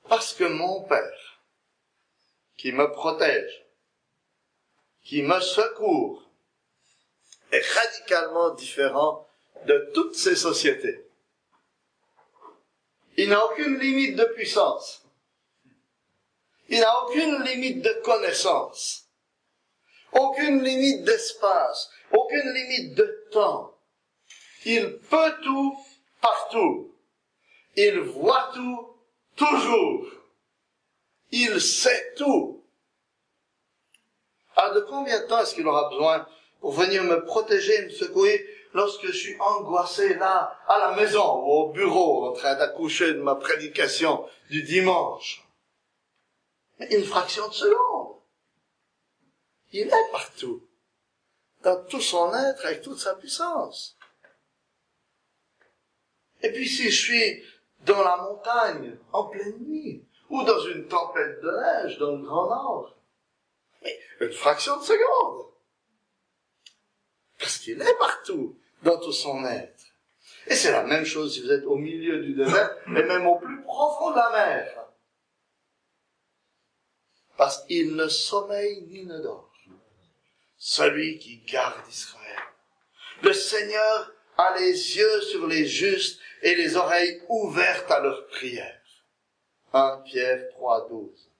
Parce 0.08 0.34
que 0.34 0.44
mon 0.44 0.82
Père, 0.82 1.40
qui 2.56 2.72
me 2.72 2.90
protège, 2.90 3.64
qui 5.02 5.22
me 5.22 5.40
secourt, 5.40 6.22
est 7.50 7.66
radicalement 7.74 8.50
différent 8.50 9.26
de 9.66 9.90
toutes 9.94 10.14
ces 10.14 10.36
sociétés. 10.36 11.06
Il 13.16 13.28
n'a 13.28 13.44
aucune 13.46 13.78
limite 13.78 14.16
de 14.16 14.24
puissance. 14.24 15.04
Il 16.68 16.80
n'a 16.80 17.04
aucune 17.04 17.42
limite 17.42 17.82
de 17.82 17.92
connaissance, 18.02 19.06
aucune 20.12 20.62
limite 20.62 21.04
d'espace, 21.04 21.90
aucune 22.10 22.52
limite 22.52 22.94
de 22.94 23.28
temps. 23.30 23.76
Il 24.64 24.98
peut 24.98 25.34
tout 25.42 25.78
partout. 26.20 26.94
Il 27.76 28.00
voit 28.00 28.50
tout 28.54 28.93
toujours. 29.36 30.06
Il 31.30 31.60
sait 31.60 32.14
tout. 32.16 32.62
Alors 34.56 34.74
de 34.74 34.80
combien 34.80 35.20
de 35.20 35.26
temps 35.26 35.40
est-ce 35.40 35.54
qu'il 35.54 35.66
aura 35.66 35.88
besoin 35.88 36.26
pour 36.60 36.72
venir 36.72 37.02
me 37.02 37.24
protéger, 37.24 37.84
me 37.84 37.90
secourir 37.90 38.40
lorsque 38.72 39.06
je 39.06 39.12
suis 39.12 39.40
angoissé 39.40 40.14
là, 40.14 40.58
à 40.68 40.78
la 40.78 40.96
maison 40.96 41.44
ou 41.44 41.50
au 41.52 41.72
bureau, 41.72 42.26
en 42.26 42.32
train 42.32 42.54
d'accoucher 42.54 43.14
de 43.14 43.20
ma 43.20 43.34
prédication 43.34 44.26
du 44.50 44.62
dimanche? 44.62 45.44
Une 46.78 47.04
fraction 47.04 47.48
de 47.48 47.54
seconde. 47.54 48.16
Il 49.72 49.88
est 49.88 50.10
partout, 50.12 50.62
dans 51.62 51.84
tout 51.84 52.00
son 52.00 52.32
être, 52.34 52.64
avec 52.64 52.82
toute 52.82 52.98
sa 52.98 53.14
puissance. 53.14 53.96
Et 56.42 56.52
puis 56.52 56.68
si 56.68 56.90
je 56.90 57.02
suis 57.02 57.44
dans 57.84 58.02
la 58.02 58.16
montagne, 58.16 58.96
en 59.12 59.24
pleine 59.24 59.58
nuit, 59.60 60.04
ou 60.30 60.42
dans 60.42 60.60
une 60.66 60.86
tempête 60.88 61.40
de 61.42 61.50
neige 61.50 61.98
dans 61.98 62.16
le 62.16 62.22
Grand 62.22 62.48
Nord, 62.48 62.96
mais 63.82 63.98
une 64.20 64.32
fraction 64.32 64.78
de 64.78 64.82
seconde. 64.82 65.46
Parce 67.38 67.58
qu'il 67.58 67.80
est 67.80 67.98
partout, 67.98 68.58
dans 68.82 68.98
tout 68.98 69.12
son 69.12 69.44
être. 69.44 69.84
Et 70.46 70.54
c'est 70.54 70.72
la 70.72 70.84
même 70.84 71.04
chose 71.04 71.34
si 71.34 71.42
vous 71.42 71.52
êtes 71.52 71.64
au 71.64 71.76
milieu 71.76 72.22
du 72.22 72.34
désert, 72.34 72.76
et 72.88 73.02
même 73.02 73.26
au 73.26 73.36
plus 73.36 73.62
profond 73.62 74.10
de 74.10 74.16
la 74.16 74.30
mer 74.30 74.84
parce 77.36 77.64
qu'il 77.64 77.96
ne 77.96 78.08
sommeille 78.08 78.82
ni 78.82 79.04
ne 79.04 79.18
dort. 79.20 79.52
Celui 80.56 81.18
qui 81.18 81.38
garde 81.38 81.86
Israël. 81.88 82.38
Le 83.22 83.32
Seigneur 83.32 84.12
a 84.38 84.56
les 84.58 84.96
yeux 84.96 85.20
sur 85.22 85.46
les 85.46 85.66
justes 85.66 86.20
et 86.44 86.54
les 86.54 86.76
oreilles 86.76 87.22
ouvertes 87.28 87.90
à 87.90 88.00
leurs 88.00 88.26
prières. 88.26 88.80
1 89.72 90.02
Pierre 90.04 90.48
3, 90.50 90.88
12. 90.88 91.30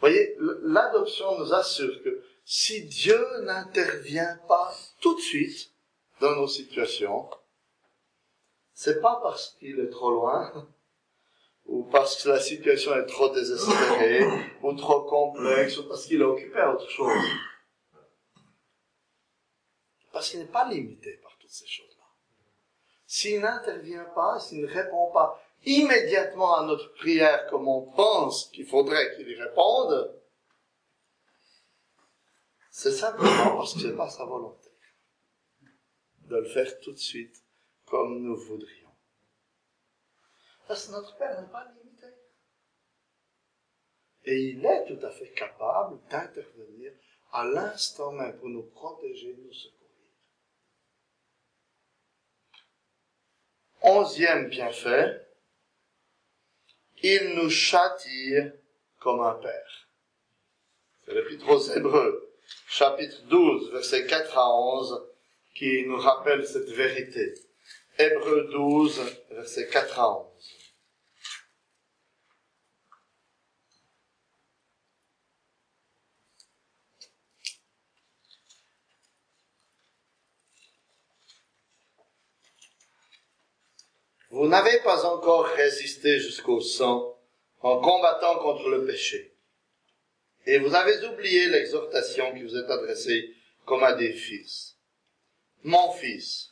Voyez, 0.00 0.36
l'adoption 0.38 1.38
nous 1.38 1.54
assure 1.54 2.02
que 2.02 2.22
si 2.44 2.82
Dieu 2.84 3.18
n'intervient 3.42 4.36
pas 4.48 4.74
tout 5.00 5.14
de 5.14 5.20
suite, 5.20 5.70
dans 6.20 6.34
nos 6.36 6.48
situations, 6.48 7.30
c'est 8.72 9.00
pas 9.00 9.20
parce 9.22 9.56
qu'il 9.58 9.78
est 9.78 9.90
trop 9.90 10.10
loin, 10.10 10.68
ou 11.66 11.84
parce 11.84 12.22
que 12.22 12.28
la 12.28 12.40
situation 12.40 12.94
est 12.96 13.06
trop 13.06 13.32
désespérée, 13.32 14.24
ou 14.62 14.74
trop 14.74 15.02
complexe, 15.02 15.78
ou 15.78 15.88
parce 15.88 16.06
qu'il 16.06 16.20
est 16.20 16.24
occupé 16.24 16.58
à 16.58 16.74
autre 16.74 16.90
chose. 16.90 17.24
Parce 20.12 20.28
qu'il 20.28 20.40
n'est 20.40 20.46
pas 20.46 20.68
limité 20.68 21.18
par 21.22 21.36
toutes 21.38 21.50
ces 21.50 21.66
choses-là. 21.66 21.93
S'il 23.06 23.40
n'intervient 23.40 24.04
pas, 24.14 24.40
s'il 24.40 24.62
ne 24.62 24.66
répond 24.66 25.10
pas 25.12 25.40
immédiatement 25.64 26.56
à 26.56 26.64
notre 26.64 26.92
prière 26.94 27.46
comme 27.48 27.68
on 27.68 27.82
pense 27.92 28.46
qu'il 28.50 28.66
faudrait 28.66 29.14
qu'il 29.16 29.28
y 29.28 29.34
réponde, 29.34 30.20
c'est 32.70 32.92
simplement 32.92 33.56
parce 33.56 33.74
que 33.74 33.80
ce 33.80 33.86
n'est 33.88 33.96
pas 33.96 34.10
sa 34.10 34.24
volonté 34.24 34.70
de 36.22 36.36
le 36.36 36.48
faire 36.48 36.80
tout 36.80 36.92
de 36.92 36.98
suite 36.98 37.44
comme 37.86 38.22
nous 38.22 38.36
voudrions. 38.36 38.90
Parce 40.66 40.86
que 40.86 40.92
notre 40.92 41.16
Père 41.16 41.40
n'est 41.40 41.48
pas 41.48 41.66
limité. 41.66 42.06
Et 44.24 44.40
il 44.50 44.64
est 44.64 44.86
tout 44.86 45.04
à 45.04 45.10
fait 45.10 45.30
capable 45.32 46.00
d'intervenir 46.08 46.92
à 47.32 47.44
l'instant 47.44 48.12
même 48.12 48.38
pour 48.38 48.48
nous 48.48 48.62
protéger, 48.62 49.36
nous 49.36 49.52
secourir. 49.52 49.83
Onzième 53.86 54.48
bienfait, 54.48 55.20
il 57.02 57.34
nous 57.34 57.50
châtie 57.50 58.34
comme 58.98 59.20
un 59.20 59.34
Père. 59.34 59.88
C'est 61.04 61.12
l'Épître 61.12 61.46
aux 61.50 61.60
Hébreux, 61.60 62.34
chapitre 62.66 63.20
12, 63.24 63.72
versets 63.72 64.06
4 64.06 64.38
à 64.38 64.56
11, 64.56 65.06
qui 65.54 65.84
nous 65.86 65.98
rappelle 65.98 66.46
cette 66.46 66.70
vérité. 66.70 67.34
Hébreux 67.98 68.48
12, 68.52 69.02
versets 69.32 69.68
4 69.68 70.00
à 70.00 70.18
11. 70.18 70.33
Vous 84.34 84.48
n'avez 84.48 84.80
pas 84.80 85.04
encore 85.06 85.46
résisté 85.46 86.18
jusqu'au 86.18 86.60
sang 86.60 87.16
en 87.60 87.80
combattant 87.80 88.40
contre 88.40 88.68
le 88.68 88.84
péché. 88.84 89.32
Et 90.44 90.58
vous 90.58 90.74
avez 90.74 91.06
oublié 91.06 91.46
l'exhortation 91.46 92.34
qui 92.34 92.42
vous 92.42 92.56
est 92.56 92.68
adressée 92.68 93.30
comme 93.64 93.84
à 93.84 93.92
des 93.92 94.12
fils. 94.12 94.74
Mon 95.62 95.92
fils, 95.92 96.50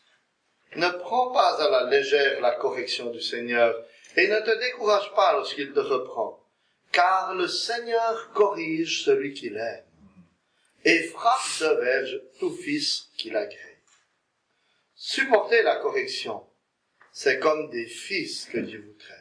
ne 0.77 0.89
prends 0.91 1.33
pas 1.33 1.61
à 1.61 1.69
la 1.71 1.91
légère 1.91 2.41
la 2.41 2.53
correction 2.53 3.11
du 3.11 3.21
Seigneur 3.21 3.75
et 4.17 4.29
ne 4.29 4.39
te 4.39 4.61
décourage 4.61 5.13
pas 5.17 5.33
lorsqu'il 5.33 5.73
te 5.73 5.81
reprend, 5.81 6.39
car 6.93 7.35
le 7.35 7.49
Seigneur 7.49 8.31
corrige 8.33 9.05
celui 9.05 9.35
qu'il 9.35 9.57
aime 9.57 9.85
et 10.85 11.03
frappe 11.03 11.59
de 11.59 11.81
verge 11.83 12.21
tout 12.39 12.55
fils 12.55 13.09
qu'il 13.19 13.35
agrée. 13.35 13.79
Supportez 14.95 15.65
la 15.65 15.75
correction 15.81 16.47
c'est 17.13 17.39
comme 17.39 17.69
des 17.71 17.87
fils 17.87 18.47
que 18.47 18.59
Dieu 18.59 18.83
vous 18.85 18.99
traite. 18.99 19.19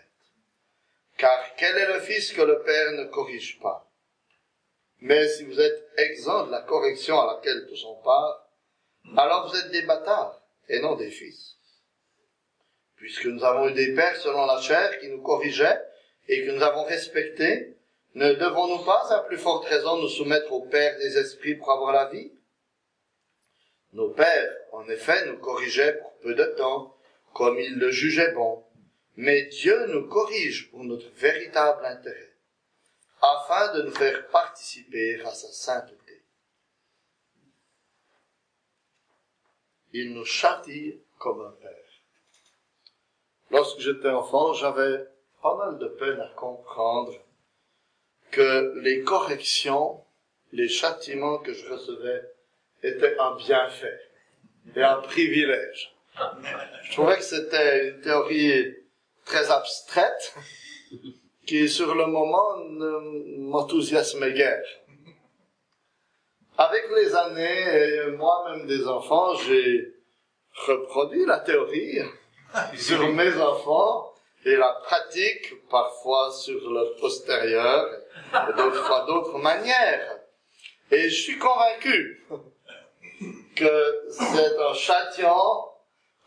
Car 1.18 1.56
quel 1.58 1.78
est 1.78 1.94
le 1.94 2.00
fils 2.00 2.32
que 2.32 2.42
le 2.42 2.62
Père 2.64 2.94
ne 2.94 3.04
corrige 3.06 3.60
pas? 3.60 3.92
Mais 5.00 5.28
si 5.28 5.44
vous 5.44 5.60
êtes 5.60 5.90
exempt 5.98 6.48
de 6.48 6.52
la 6.52 6.62
correction 6.62 7.20
à 7.20 7.34
laquelle 7.34 7.68
tous 7.68 7.84
ont 7.86 8.02
part, 8.02 8.48
alors 9.18 9.50
vous 9.50 9.58
êtes 9.58 9.72
des 9.72 9.82
bâtards 9.82 10.42
et 10.70 10.80
non 10.80 10.96
des 10.96 11.12
fils. 11.12 11.58
Puisque 12.96 13.26
nous 13.26 13.44
avons 13.44 13.70
eu 13.70 13.74
des 13.74 13.94
pères 13.94 14.16
selon 14.18 14.46
la 14.46 14.62
chair 14.62 15.00
qui 15.00 15.08
nous 15.10 15.22
corrigeaient 15.22 15.82
et 16.28 16.46
que 16.46 16.52
nous 16.52 16.62
avons 16.62 16.84
respectés, 16.84 17.76
ne 18.14 18.34
devons-nous 18.34 18.86
pas 18.86 19.12
à 19.12 19.20
plus 19.24 19.38
forte 19.38 19.66
raison 19.66 19.98
nous 19.98 20.10
soumettre 20.10 20.52
au 20.54 20.62
Père 20.62 20.98
des 21.00 21.18
esprits 21.18 21.56
pour 21.56 21.72
avoir 21.72 21.92
la 21.92 22.06
vie? 22.06 22.32
Nos 23.94 24.10
pères, 24.12 24.56
en 24.72 24.88
effet, 24.88 25.26
nous 25.26 25.40
corrigeaient 25.40 25.98
pour 25.98 26.14
peu 26.20 26.36
de 26.36 26.46
temps, 26.58 26.96
comme 27.34 27.60
il 27.60 27.78
le 27.78 27.92
jugeait 27.92 28.32
bon, 28.34 28.64
mais 29.16 29.44
Dieu 29.46 29.88
nous 29.88 30.08
corrige 30.08 30.70
pour 30.72 30.84
notre 30.84 31.10
véritable 31.12 31.86
intérêt, 31.86 32.34
afin 33.22 33.74
de 33.74 33.84
nous 33.84 33.92
faire 33.92 34.28
participer 34.30 35.22
à 35.22 35.32
sa 35.32 35.52
sainteté. 35.52 36.24
Il 39.94 40.14
nous 40.14 40.26
châtie 40.26 41.02
comme 41.20 41.42
un 41.42 41.52
père. 41.52 41.82
Lorsque 43.50 43.80
j'étais 43.80 44.10
enfant, 44.10 44.54
j'avais 44.54 45.06
pas 45.42 45.56
mal 45.58 45.78
de 45.78 45.88
peine 45.88 46.20
à 46.20 46.30
comprendre 46.36 47.14
que 48.32 48.80
les 48.80 49.04
corrections, 49.04 50.04
les 50.54 50.70
châtiments 50.70 51.40
que 51.40 51.54
je 51.54 51.68
recevais 51.68 52.32
étaient 52.82 53.18
un 53.20 53.36
bienfait 53.36 54.00
et 54.76 54.82
un 54.82 55.02
privilège. 55.02 55.94
Je 56.84 56.92
trouvais 56.92 57.18
que 57.18 57.24
c'était 57.24 57.90
une 57.90 58.02
théorie 58.02 58.76
très 59.26 59.50
abstraite 59.52 60.36
qui, 61.46 61.70
sur 61.70 61.96
le 61.96 62.06
moment, 62.06 62.58
ne 62.58 63.50
m'enthousiasmait 63.50 64.34
guère. 64.34 64.64
Avec 66.58 66.84
les 66.96 67.16
années, 67.16 68.08
et 68.08 68.12
moi-même 68.12 68.68
des 68.68 68.86
enfants, 68.88 69.36
j'ai 69.36 69.96
reproduit 70.68 71.26
la 71.26 71.40
théorie 71.40 72.00
sur 72.78 73.08
mes 73.14 73.36
enfants 73.38 74.14
et 74.46 74.56
la 74.56 74.72
pratique 74.84 75.68
parfois 75.70 76.32
sur 76.32 76.70
leur 76.72 76.96
postérieur 76.98 77.90
et 78.34 78.54
d'autres 78.54 78.84
fois 78.84 79.06
d'autres 79.06 79.38
manières. 79.38 80.20
Et 80.92 81.10
je 81.10 81.22
suis 81.22 81.38
convaincu 81.38 82.26
que 83.56 84.08
c'est 84.10 84.60
un 84.60 84.74
châtiment 84.74 85.71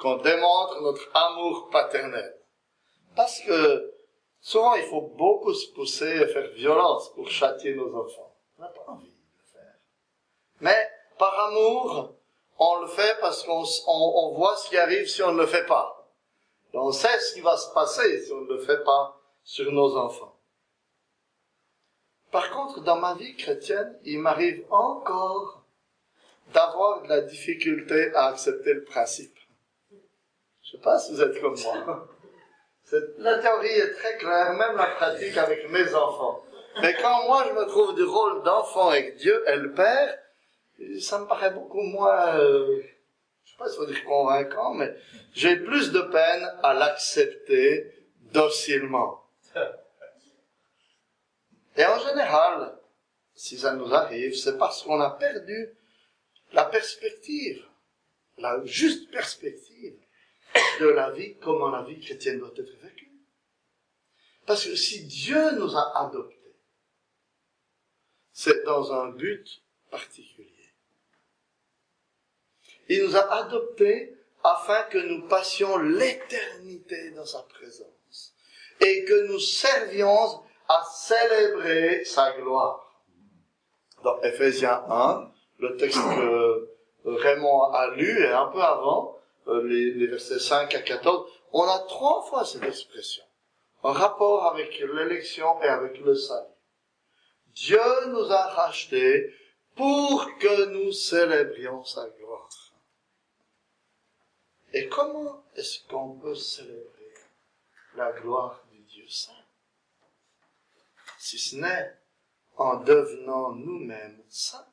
qu'on 0.05 0.17
démontre 0.19 0.83
notre 0.83 1.09
amour 1.15 1.71
paternel. 1.71 2.37
Parce 3.17 3.41
que 3.41 3.95
souvent, 4.39 4.75
il 4.75 4.85
faut 4.85 5.01
beaucoup 5.17 5.55
se 5.55 5.73
pousser 5.73 6.21
et 6.21 6.27
faire 6.29 6.51
violence 6.51 7.11
pour 7.15 7.31
châtier 7.31 7.75
nos 7.75 7.89
enfants. 7.97 8.37
On 8.59 8.63
n'a 8.63 8.69
pas 8.69 8.85
envie 8.87 9.09
de 9.09 9.39
le 9.39 9.51
faire. 9.51 9.75
Mais 10.61 10.91
par 11.17 11.49
amour, 11.49 12.17
on 12.59 12.81
le 12.83 12.87
fait 12.89 13.17
parce 13.23 13.45
qu'on 13.45 13.65
on, 13.87 14.35
voit 14.35 14.57
ce 14.59 14.69
qui 14.69 14.77
arrive 14.77 15.09
si 15.09 15.23
on 15.23 15.33
ne 15.33 15.41
le 15.41 15.47
fait 15.47 15.65
pas. 15.65 16.07
On 16.75 16.93
sait 16.93 17.19
ce 17.21 17.35
qui 17.35 17.41
va 17.41 17.57
se 17.57 17.73
passer 17.73 18.27
si 18.27 18.33
on 18.33 18.43
ne 18.43 18.53
le 18.53 18.59
fait 18.59 18.85
pas 18.85 19.19
sur 19.43 19.73
nos 19.73 19.97
enfants. 19.97 20.37
Par 22.31 22.51
contre, 22.51 22.81
dans 22.81 22.97
ma 22.97 23.15
vie 23.15 23.37
chrétienne, 23.37 23.99
il 24.05 24.19
m'arrive 24.19 24.67
encore 24.71 25.63
d'avoir 26.53 27.03
de 27.03 27.09
la 27.09 27.23
difficulté 27.23 28.13
à 28.15 28.27
accepter 28.27 28.75
le 28.75 28.85
principe. 28.85 29.34
Je 30.65 30.71
sais 30.73 30.79
pas 30.79 30.99
si 30.99 31.13
vous 31.13 31.21
êtes 31.21 31.41
comme 31.41 31.59
moi. 31.61 32.09
La 33.19 33.39
théorie 33.39 33.69
est 33.69 33.93
très 33.93 34.17
claire, 34.17 34.55
même 34.55 34.77
la 34.77 34.87
pratique 34.87 35.37
avec 35.37 35.69
mes 35.71 35.95
enfants. 35.95 36.43
Mais 36.81 36.95
quand 36.95 37.27
moi 37.27 37.45
je 37.49 37.53
me 37.53 37.67
trouve 37.67 37.95
du 37.95 38.03
rôle 38.03 38.43
d'enfant 38.43 38.89
avec 38.89 39.17
Dieu 39.17 39.45
et 39.49 39.57
le 39.57 39.73
Père, 39.73 40.19
ça 41.01 41.19
me 41.19 41.27
paraît 41.27 41.51
beaucoup 41.51 41.83
moins, 41.83 42.39
euh, 42.39 42.83
je 43.45 43.51
sais 43.51 43.57
pas 43.59 43.69
si 43.69 43.77
faut 43.77 43.87
dire 43.87 44.05
convaincant, 44.05 44.75
mais 44.75 44.95
j'ai 45.33 45.57
plus 45.57 45.93
de 45.93 46.01
peine 46.01 46.51
à 46.63 46.75
l'accepter 46.75 47.93
docilement. 48.33 49.23
Et 51.77 51.85
en 51.85 51.99
général, 51.99 52.79
si 53.35 53.59
ça 53.59 53.73
nous 53.75 53.93
arrive, 53.95 54.35
c'est 54.35 54.59
parce 54.59 54.83
qu'on 54.83 55.01
a 55.01 55.11
perdu 55.11 55.77
la 56.53 56.65
perspective, 56.65 57.65
la 58.39 58.65
juste 58.65 59.11
perspective 59.11 60.04
de 60.81 60.87
la 60.87 61.11
vie, 61.11 61.37
comment 61.39 61.71
la 61.71 61.83
vie 61.83 62.01
chrétienne 62.01 62.39
doit 62.39 62.53
être 62.57 62.77
vécue. 62.83 63.13
Parce 64.47 64.65
que 64.65 64.77
si 64.77 65.07
Dieu 65.07 65.53
nous 65.53 65.77
a 65.77 66.07
adoptés, 66.07 66.57
c'est 68.33 68.65
dans 68.65 68.93
un 68.93 69.11
but 69.11 69.63
particulier. 69.91 70.75
Il 72.89 73.05
nous 73.05 73.17
a 73.17 73.33
adoptés 73.33 74.15
afin 74.43 74.83
que 74.85 74.99
nous 74.99 75.27
passions 75.27 75.79
l'éternité 75.79 77.11
dans 77.13 77.25
sa 77.25 77.43
présence 77.43 78.35
et 78.81 79.05
que 79.05 79.29
nous 79.29 79.39
servions 79.39 80.43
à 80.69 80.85
célébrer 80.85 82.05
sa 82.05 82.33
gloire. 82.33 83.03
Dans 84.03 84.21
Ephésiens 84.21 84.85
1, 84.89 85.33
le 85.61 85.77
texte 85.77 85.99
que 85.99 86.69
Raymond 87.05 87.71
a 87.73 87.95
lu 87.95 88.23
et 88.23 88.29
un 88.29 88.47
peu 88.49 88.61
avant, 88.61 89.14
euh, 89.49 89.63
les, 89.67 90.07
versets 90.07 90.39
5 90.39 90.75
à 90.75 90.83
14, 90.83 91.31
on 91.53 91.63
a 91.65 91.79
trois 91.81 92.23
fois 92.23 92.45
cette 92.45 92.65
expression 92.65 93.25
en 93.83 93.93
rapport 93.93 94.47
avec 94.47 94.79
l'élection 94.79 95.61
et 95.63 95.69
avec 95.69 95.99
le 96.01 96.15
salut. 96.15 96.49
Dieu 97.49 98.07
nous 98.09 98.33
a 98.33 98.47
rachetés 98.49 99.35
pour 99.77 100.27
que 100.39 100.67
nous 100.67 100.93
célébrions 100.93 101.85
sa 101.85 102.09
gloire. 102.09 102.49
Et 104.73 104.89
comment 104.89 105.45
est-ce 105.55 105.87
qu'on 105.87 106.19
peut 106.19 106.35
célébrer 106.35 107.15
la 107.97 108.11
gloire 108.13 108.65
du 108.73 108.81
Dieu 108.81 109.09
saint? 109.09 109.33
Si 111.19 111.39
ce 111.39 111.57
n'est 111.57 111.97
en 112.57 112.77
devenant 112.77 113.53
nous-mêmes 113.53 114.23
saints. 114.29 114.67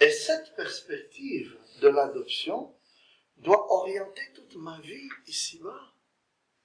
Et 0.00 0.10
cette 0.10 0.56
perspective 0.56 1.56
de 1.80 1.88
l'adoption 1.88 2.74
doit 3.36 3.70
orienter 3.72 4.22
toute 4.34 4.56
ma 4.56 4.78
vie 4.80 5.08
ici-bas. 5.26 5.92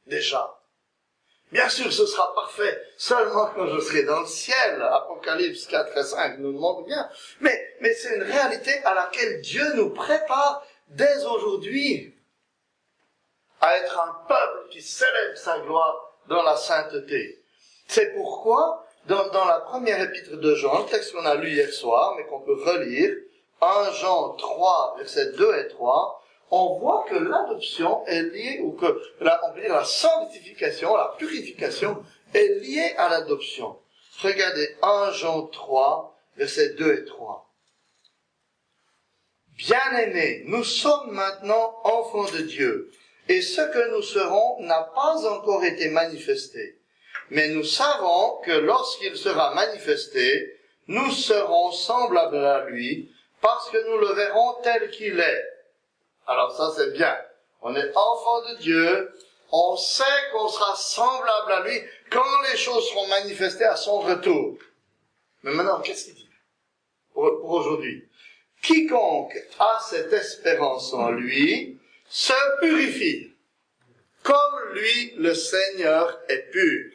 Déjà. 0.06 0.62
Bien 1.52 1.70
sûr, 1.70 1.92
ce 1.92 2.06
sera 2.06 2.34
parfait 2.34 2.82
seulement 2.98 3.52
quand 3.54 3.68
je 3.68 3.80
serai 3.80 4.04
dans 4.04 4.22
le 4.22 4.28
ciel. 4.28 4.82
Apocalypse 4.82 5.68
4 5.68 5.98
et 5.98 6.04
5 6.04 6.40
nous 6.40 6.52
le 6.52 6.86
bien. 6.86 7.10
Mais 7.42 7.94
c'est 7.94 8.16
une 8.16 8.24
réalité 8.24 8.72
à 8.84 8.94
laquelle 8.94 9.42
Dieu 9.42 9.74
nous 9.76 9.92
prépare 9.92 10.66
dès 10.88 11.24
aujourd'hui 11.26 12.16
à 13.62 13.78
être 13.78 14.00
un 14.00 14.26
peuple 14.28 14.70
qui 14.70 14.82
célèbre 14.82 15.38
sa 15.38 15.60
gloire 15.60 16.20
dans 16.28 16.44
la 16.44 16.58
sainteté. 16.58 17.44
C'est 17.88 18.14
pourquoi, 18.14 18.85
dans, 19.08 19.30
dans 19.30 19.46
la 19.46 19.60
première 19.60 20.02
épître 20.02 20.38
de 20.38 20.56
Jean, 20.56 20.80
le 20.80 20.86
texte 20.86 21.14
qu'on 21.14 21.26
a 21.26 21.36
lu 21.36 21.50
hier 21.50 21.72
soir, 21.72 22.16
mais 22.18 22.26
qu'on 22.26 22.42
peut 22.42 22.62
relire, 22.64 23.16
1 23.62 23.92
Jean 23.92 24.34
3, 24.34 24.96
versets 24.98 25.32
2 25.34 25.56
et 25.60 25.68
3, 25.70 26.24
on 26.52 26.80
voit 26.80 27.06
que 27.10 27.16
l'adoption 27.16 28.06
est 28.06 28.24
liée, 28.24 28.60
ou 28.64 28.72
que 28.74 29.02
la, 29.20 29.40
on 29.46 29.54
peut 29.54 29.62
dire 29.62 29.74
la 29.74 29.84
sanctification, 29.84 30.96
la 30.96 31.16
purification 31.18 32.04
est 32.34 32.60
liée 32.62 32.94
à 32.98 33.10
l'adoption. 33.10 33.78
Regardez 34.22 34.76
1 34.82 35.12
Jean 35.12 35.48
3, 35.48 36.18
versets 36.38 36.74
2 36.74 36.94
et 36.94 37.06
3. 37.06 37.50
Bien-aimés, 39.58 40.44
nous 40.48 40.64
sommes 40.64 41.12
maintenant 41.12 41.76
enfants 41.84 42.30
de 42.32 42.40
Dieu, 42.40 42.92
et 43.30 43.42
ce 43.42 43.62
que 43.62 43.96
nous 43.96 44.02
serons 44.02 44.62
n'a 44.62 44.82
pas 44.94 45.26
encore 45.28 45.64
été 45.64 45.90
manifesté. 45.90 46.80
Mais 47.32 47.50
nous 47.50 47.64
savons 47.64 48.40
que 48.46 48.52
lorsqu'il 48.52 49.18
sera 49.18 49.54
manifesté, 49.54 50.60
nous 50.88 51.12
serons 51.12 51.72
semblables 51.72 52.38
à 52.38 52.66
lui, 52.66 53.12
parce 53.42 53.70
que 53.70 53.90
nous 53.90 53.98
le 54.00 54.14
verrons 54.14 54.56
tel 54.64 54.90
qu'il 54.92 55.20
est. 55.20 55.44
Alors 56.28 56.56
ça 56.56 56.72
c'est 56.76 56.94
bien. 56.94 57.16
On 57.62 57.76
est 57.76 57.92
enfant 57.96 58.42
de 58.50 58.58
Dieu, 58.58 59.12
on 59.52 59.76
sait 59.78 60.04
qu'on 60.32 60.48
sera 60.48 60.76
semblable 60.76 61.52
à 61.52 61.64
lui 61.68 61.82
quand 62.10 62.42
les 62.52 62.58
choses 62.58 62.88
seront 62.90 63.08
manifestées 63.08 63.66
à 63.66 63.76
son 63.76 64.00
retour. 64.00 64.58
Mais 65.44 65.52
maintenant, 65.52 65.80
qu'est-ce 65.82 66.06
qu'il 66.06 66.16
dit 66.16 66.30
pour, 67.14 67.40
pour 67.40 67.52
aujourd'hui? 67.52 68.08
Quiconque 68.62 69.38
a 69.60 69.80
cette 69.88 70.12
espérance 70.14 70.94
en 70.94 71.12
lui 71.12 71.80
se 72.10 72.34
purifie, 72.60 73.32
comme 74.24 74.74
lui, 74.74 75.14
le 75.18 75.34
Seigneur, 75.34 76.20
est 76.30 76.52
pur. 76.52 76.92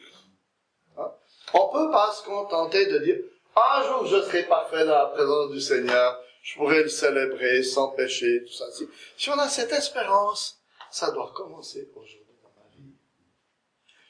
On 1.53 1.69
peut 1.69 1.91
pas 1.91 2.13
se 2.13 2.23
contenter 2.23 2.85
de 2.85 2.99
dire, 2.99 3.17
un 3.55 3.83
jour 3.83 4.05
je 4.05 4.21
serai 4.21 4.43
parfait 4.43 4.85
dans 4.85 4.97
la 4.97 5.05
présence 5.07 5.51
du 5.51 5.59
Seigneur, 5.59 6.21
je 6.41 6.55
pourrais 6.55 6.83
le 6.83 6.89
célébrer 6.89 7.63
sans 7.63 7.89
péché, 7.89 8.43
tout 8.45 8.53
ça. 8.53 8.71
Si, 8.71 8.87
si 9.17 9.29
on 9.29 9.37
a 9.37 9.49
cette 9.49 9.71
espérance, 9.71 10.61
ça 10.89 11.11
doit 11.11 11.31
commencer 11.35 11.89
aujourd'hui 11.95 12.37
dans 12.41 12.51
ma 12.55 12.75
vie. 12.75 12.93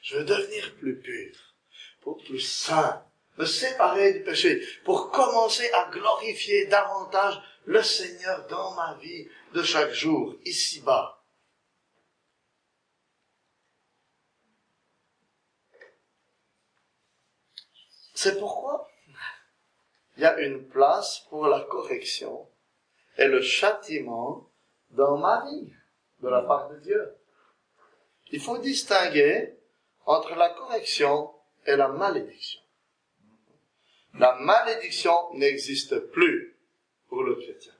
Je 0.02 0.16
veux 0.16 0.24
devenir 0.24 0.74
plus 0.76 0.98
pur, 0.98 1.36
pour 2.00 2.16
plus 2.18 2.40
saint, 2.40 3.04
me 3.38 3.44
séparer 3.44 4.12
du 4.12 4.22
péché, 4.22 4.62
pour 4.84 5.10
commencer 5.10 5.68
à 5.72 5.90
glorifier 5.90 6.66
davantage 6.66 7.40
le 7.64 7.82
Seigneur 7.82 8.46
dans 8.48 8.72
ma 8.72 8.94
vie 9.00 9.28
de 9.54 9.62
chaque 9.62 9.92
jour, 9.92 10.34
ici-bas. 10.44 11.21
C'est 18.22 18.38
pourquoi 18.38 18.88
il 20.16 20.22
y 20.22 20.24
a 20.24 20.38
une 20.38 20.68
place 20.68 21.26
pour 21.28 21.48
la 21.48 21.58
correction 21.62 22.48
et 23.18 23.26
le 23.26 23.42
châtiment 23.42 24.48
dans 24.90 25.16
ma 25.16 25.44
vie 25.44 25.72
de 26.20 26.28
la 26.28 26.42
part 26.42 26.68
de 26.68 26.78
Dieu. 26.78 27.16
Il 28.30 28.40
faut 28.40 28.58
distinguer 28.58 29.58
entre 30.06 30.36
la 30.36 30.50
correction 30.50 31.34
et 31.66 31.74
la 31.74 31.88
malédiction. 31.88 32.60
La 34.14 34.36
malédiction 34.36 35.34
n'existe 35.34 35.98
plus 36.12 36.56
pour 37.08 37.24
le 37.24 37.34
chrétien. 37.34 37.74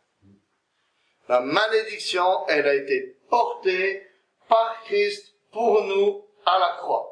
La 1.28 1.38
malédiction, 1.38 2.48
elle 2.48 2.66
a 2.66 2.74
été 2.74 3.16
portée 3.30 4.08
par 4.48 4.82
Christ 4.86 5.36
pour 5.52 5.84
nous 5.84 6.26
à 6.44 6.58
la 6.58 6.78
croix. 6.78 7.11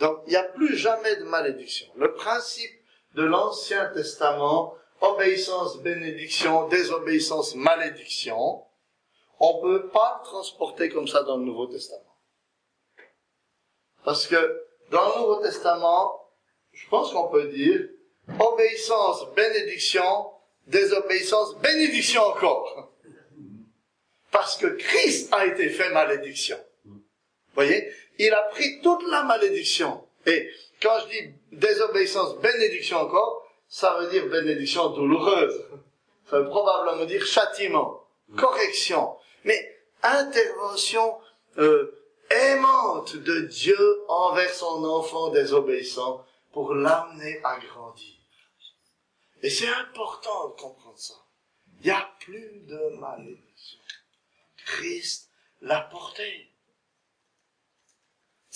Donc, 0.00 0.18
il 0.26 0.30
n'y 0.30 0.36
a 0.36 0.42
plus 0.42 0.76
jamais 0.76 1.16
de 1.16 1.24
malédiction. 1.24 1.86
Le 1.96 2.12
principe 2.14 2.72
de 3.14 3.22
l'Ancien 3.22 3.86
Testament, 3.94 4.74
obéissance, 5.00 5.78
bénédiction, 5.78 6.68
désobéissance, 6.68 7.54
malédiction, 7.54 8.64
on 9.40 9.56
ne 9.56 9.62
peut 9.62 9.88
pas 9.88 10.20
le 10.20 10.26
transporter 10.26 10.88
comme 10.88 11.08
ça 11.08 11.22
dans 11.22 11.36
le 11.36 11.44
Nouveau 11.44 11.66
Testament. 11.66 12.16
Parce 14.04 14.26
que 14.26 14.64
dans 14.90 15.14
le 15.14 15.20
Nouveau 15.20 15.42
Testament, 15.42 16.28
je 16.72 16.88
pense 16.88 17.12
qu'on 17.12 17.28
peut 17.28 17.48
dire 17.48 17.88
obéissance, 18.40 19.26
bénédiction, 19.34 20.30
désobéissance, 20.66 21.56
bénédiction 21.58 22.22
encore. 22.22 22.92
Parce 24.30 24.56
que 24.56 24.66
Christ 24.66 25.32
a 25.32 25.46
été 25.46 25.68
fait 25.68 25.90
malédiction. 25.90 26.58
Vous 26.84 27.02
voyez? 27.54 27.88
Il 28.18 28.32
a 28.32 28.42
pris 28.42 28.80
toute 28.82 29.06
la 29.08 29.22
malédiction. 29.24 30.06
Et 30.26 30.50
quand 30.80 30.98
je 31.00 31.06
dis 31.08 31.34
désobéissance, 31.52 32.38
bénédiction 32.38 32.98
encore, 32.98 33.46
ça 33.68 33.98
veut 33.98 34.08
dire 34.08 34.26
bénédiction 34.28 34.90
douloureuse. 34.90 35.64
Ça 36.30 36.38
veut 36.38 36.48
probablement 36.48 37.04
dire 37.04 37.24
châtiment, 37.24 38.06
correction. 38.36 39.16
Mais 39.44 39.76
intervention 40.02 41.18
euh, 41.58 41.98
aimante 42.30 43.16
de 43.16 43.40
Dieu 43.40 44.04
envers 44.08 44.52
son 44.54 44.84
enfant 44.84 45.28
désobéissant 45.30 46.24
pour 46.52 46.74
l'amener 46.74 47.40
à 47.44 47.58
grandir. 47.58 48.14
Et 49.42 49.50
c'est 49.50 49.68
important 49.68 50.48
de 50.48 50.60
comprendre 50.60 50.98
ça. 50.98 51.14
Il 51.80 51.86
n'y 51.86 51.90
a 51.90 52.08
plus 52.20 52.60
de 52.66 52.96
malédiction. 52.98 53.78
Christ 54.64 55.30
l'a 55.60 55.80
porté. 55.80 56.50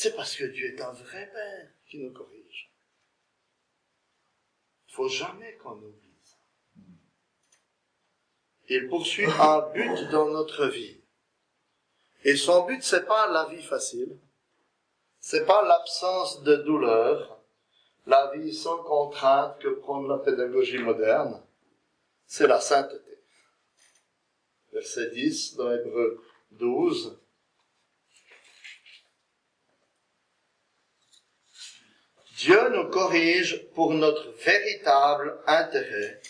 C'est 0.01 0.15
parce 0.15 0.37
que 0.37 0.45
Dieu 0.45 0.77
est 0.77 0.81
un 0.81 0.93
vrai 0.93 1.29
Père 1.33 1.71
qui 1.89 1.99
nous 1.99 2.13
corrige. 2.13 2.73
Il 4.87 4.95
faut 4.95 5.09
jamais 5.09 5.55
qu'on 5.55 5.73
oublie 5.73 6.21
ça. 6.23 6.37
Il 8.69 8.87
poursuit 8.87 9.27
un 9.27 9.61
but 9.73 10.09
dans 10.13 10.29
notre 10.29 10.67
vie. 10.67 11.01
Et 12.23 12.37
son 12.37 12.65
but, 12.65 12.81
c'est 12.81 13.07
pas 13.07 13.27
la 13.27 13.47
vie 13.47 13.61
facile. 13.61 14.17
C'est 15.19 15.45
pas 15.45 15.67
l'absence 15.67 16.45
de 16.45 16.55
douleur, 16.55 17.43
la 18.07 18.31
vie 18.37 18.55
sans 18.55 18.81
contrainte 18.85 19.59
que 19.59 19.81
prend 19.81 20.03
la 20.03 20.19
pédagogie 20.19 20.79
moderne. 20.79 21.43
C'est 22.25 22.47
la 22.47 22.61
sainteté. 22.61 23.19
Verset 24.73 25.11
10 25.11 25.57
dans 25.57 25.73
Hébreu 25.73 26.25
12. 26.53 27.19
Dieu 32.39 32.69
nous 32.69 32.89
corrige 32.89 33.67
pour 33.75 33.93
notre 33.95 34.31
véritable 34.31 35.43
intérêt, 35.49 36.23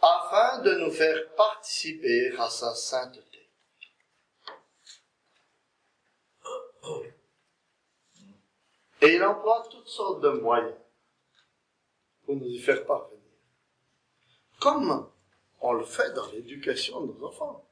afin 0.00 0.62
de 0.62 0.72
nous 0.76 0.90
faire 0.90 1.28
participer 1.34 2.32
à 2.38 2.48
sa 2.48 2.74
sainteté. 2.74 3.50
Et 9.02 9.16
il 9.16 9.22
emploie 9.22 9.68
toutes 9.70 9.88
sortes 9.88 10.22
de 10.22 10.30
moyens 10.30 10.78
pour 12.24 12.36
nous 12.36 12.46
y 12.46 12.58
faire 12.58 12.86
parvenir. 12.86 13.20
Comme 14.58 15.06
on 15.60 15.72
le 15.74 15.84
fait 15.84 16.14
dans 16.14 16.30
l'éducation 16.32 17.02
de 17.02 17.12
nos 17.12 17.26
enfants. 17.26 17.68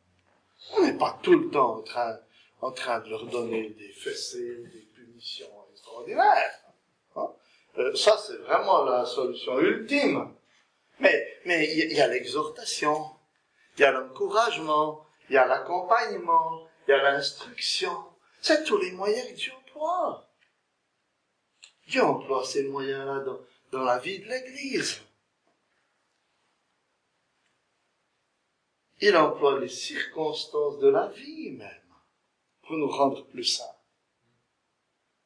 On 0.76 0.82
n'est 0.82 0.98
pas 0.98 1.18
tout 1.22 1.34
le 1.34 1.50
temps 1.50 1.78
en 1.78 1.82
train, 1.82 2.20
en 2.60 2.72
train 2.72 3.00
de 3.00 3.08
leur 3.08 3.24
donner 3.24 3.70
des 3.70 3.92
fessées, 3.92 4.64
des 4.70 4.86
punitions 4.94 5.66
extraordinaires. 5.72 6.59
Euh, 7.78 7.94
ça, 7.94 8.16
c'est 8.18 8.36
vraiment 8.38 8.84
la 8.84 9.04
solution 9.04 9.58
ultime. 9.58 10.34
Mais 10.98 11.40
mais 11.46 11.72
il 11.72 11.92
y, 11.92 12.00
a 12.00 12.08
l'exhortation, 12.08 13.10
il 13.76 13.80
y 13.80 13.84
a 13.84 13.92
l'encouragement, 13.92 15.06
il 15.28 15.34
y 15.34 15.38
a 15.38 15.46
l'accompagnement, 15.46 16.68
il 16.86 16.90
y 16.90 16.94
a 16.94 17.02
l'instruction. 17.02 17.92
C'est 18.42 18.64
tous 18.64 18.76
les 18.76 18.92
moyens 18.92 19.26
que 19.28 19.34
Dieu 19.34 19.52
emploie. 19.52 20.28
Dieu 21.86 22.02
emploie 22.02 22.44
ces 22.44 22.64
moyens-là 22.64 23.20
dans, 23.20 23.40
dans 23.72 23.84
la 23.84 23.98
vie 23.98 24.18
de 24.18 24.26
l'Église. 24.26 25.00
il 29.00 29.16
emploie 29.16 29.58
les 29.60 29.68
circonstances 29.68 30.78
de 30.78 30.88
la 30.88 31.08
vie 31.08 31.52
même 31.52 31.68
pour 32.62 32.76
nous 32.76 32.88
rendre 32.88 33.26
plus 33.26 33.44
saints. 33.44 33.64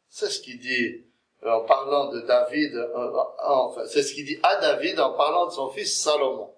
C'est 0.08 0.30
ce 0.30 0.40
qu'il 0.40 0.60
dit 0.60 1.04
en 1.44 1.60
parlant 1.60 2.10
de 2.10 2.20
David, 2.20 2.74
euh, 2.74 3.12
enfin, 3.44 3.82
c'est 3.86 4.02
ce 4.02 4.14
qu'il 4.14 4.24
dit 4.24 4.38
à 4.42 4.56
David 4.56 4.98
en 5.00 5.12
parlant 5.12 5.46
de 5.46 5.52
son 5.52 5.70
fils 5.70 6.02
Salomon. 6.02 6.50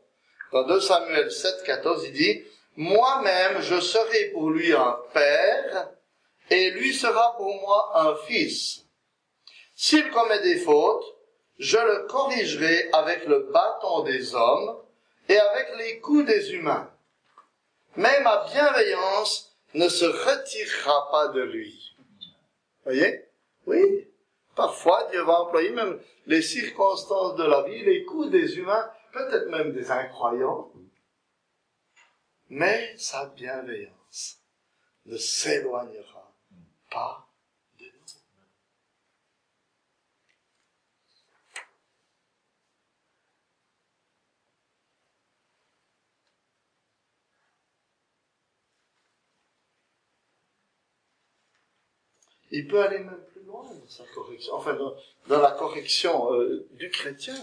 Dans 0.53 0.65
2 0.65 0.81
Samuel 0.81 1.31
7, 1.31 1.65
14, 1.65 2.05
il 2.07 2.13
dit, 2.13 2.45
moi-même, 2.77 3.61
je 3.61 3.81
serai 3.81 4.27
pour 4.27 4.51
lui 4.51 4.73
un 4.73 4.99
père, 5.13 5.91
et 6.51 6.71
lui 6.71 6.95
sera 6.95 7.37
pour 7.37 7.53
moi 7.61 7.91
un 7.95 8.17
fils. 8.27 8.85
S'il 9.75 10.09
commet 10.11 10.41
des 10.41 10.59
fautes, 10.59 11.05
je 11.59 11.79
le 11.79 12.07
corrigerai 12.07 12.91
avec 12.93 13.27
le 13.27 13.51
bâton 13.53 14.03
des 14.03 14.35
hommes 14.35 14.77
et 15.29 15.39
avec 15.39 15.77
les 15.79 16.01
coups 16.01 16.27
des 16.27 16.53
humains. 16.53 16.91
Mais 17.97 18.21
ma 18.21 18.47
bienveillance 18.53 19.57
ne 19.75 19.89
se 19.89 20.05
retirera 20.05 21.11
pas 21.11 21.29
de 21.29 21.41
lui. 21.41 21.97
Voyez? 22.85 23.25
Oui. 23.67 24.07
Parfois, 24.57 25.07
Dieu 25.11 25.23
va 25.23 25.43
employer 25.43 25.71
même 25.71 26.01
les 26.25 26.41
circonstances 26.41 27.37
de 27.37 27.45
la 27.45 27.63
vie, 27.63 27.85
les 27.85 28.05
coups 28.05 28.31
des 28.31 28.57
humains, 28.57 28.91
peut-être 29.13 29.49
même 29.51 29.73
des 29.73 29.91
incroyants, 29.91 30.73
mais 32.49 32.97
sa 32.97 33.27
bienveillance 33.27 34.41
ne 35.05 35.17
s'éloignera 35.19 36.35
pas 36.91 37.26
Il 52.57 52.67
peut 52.69 52.81
aller 52.81 53.01
même 53.01 53.23
plus 53.35 53.43
loin 53.43 53.63
dans 53.63 53.87
sa 53.87 54.05
correction, 54.15 54.55
enfin 54.55 54.73
dans, 55.29 55.43
la 55.43 55.51
correction 55.51 56.33
euh, 56.33 56.67
du 56.71 56.89
chrétien, 56.89 57.37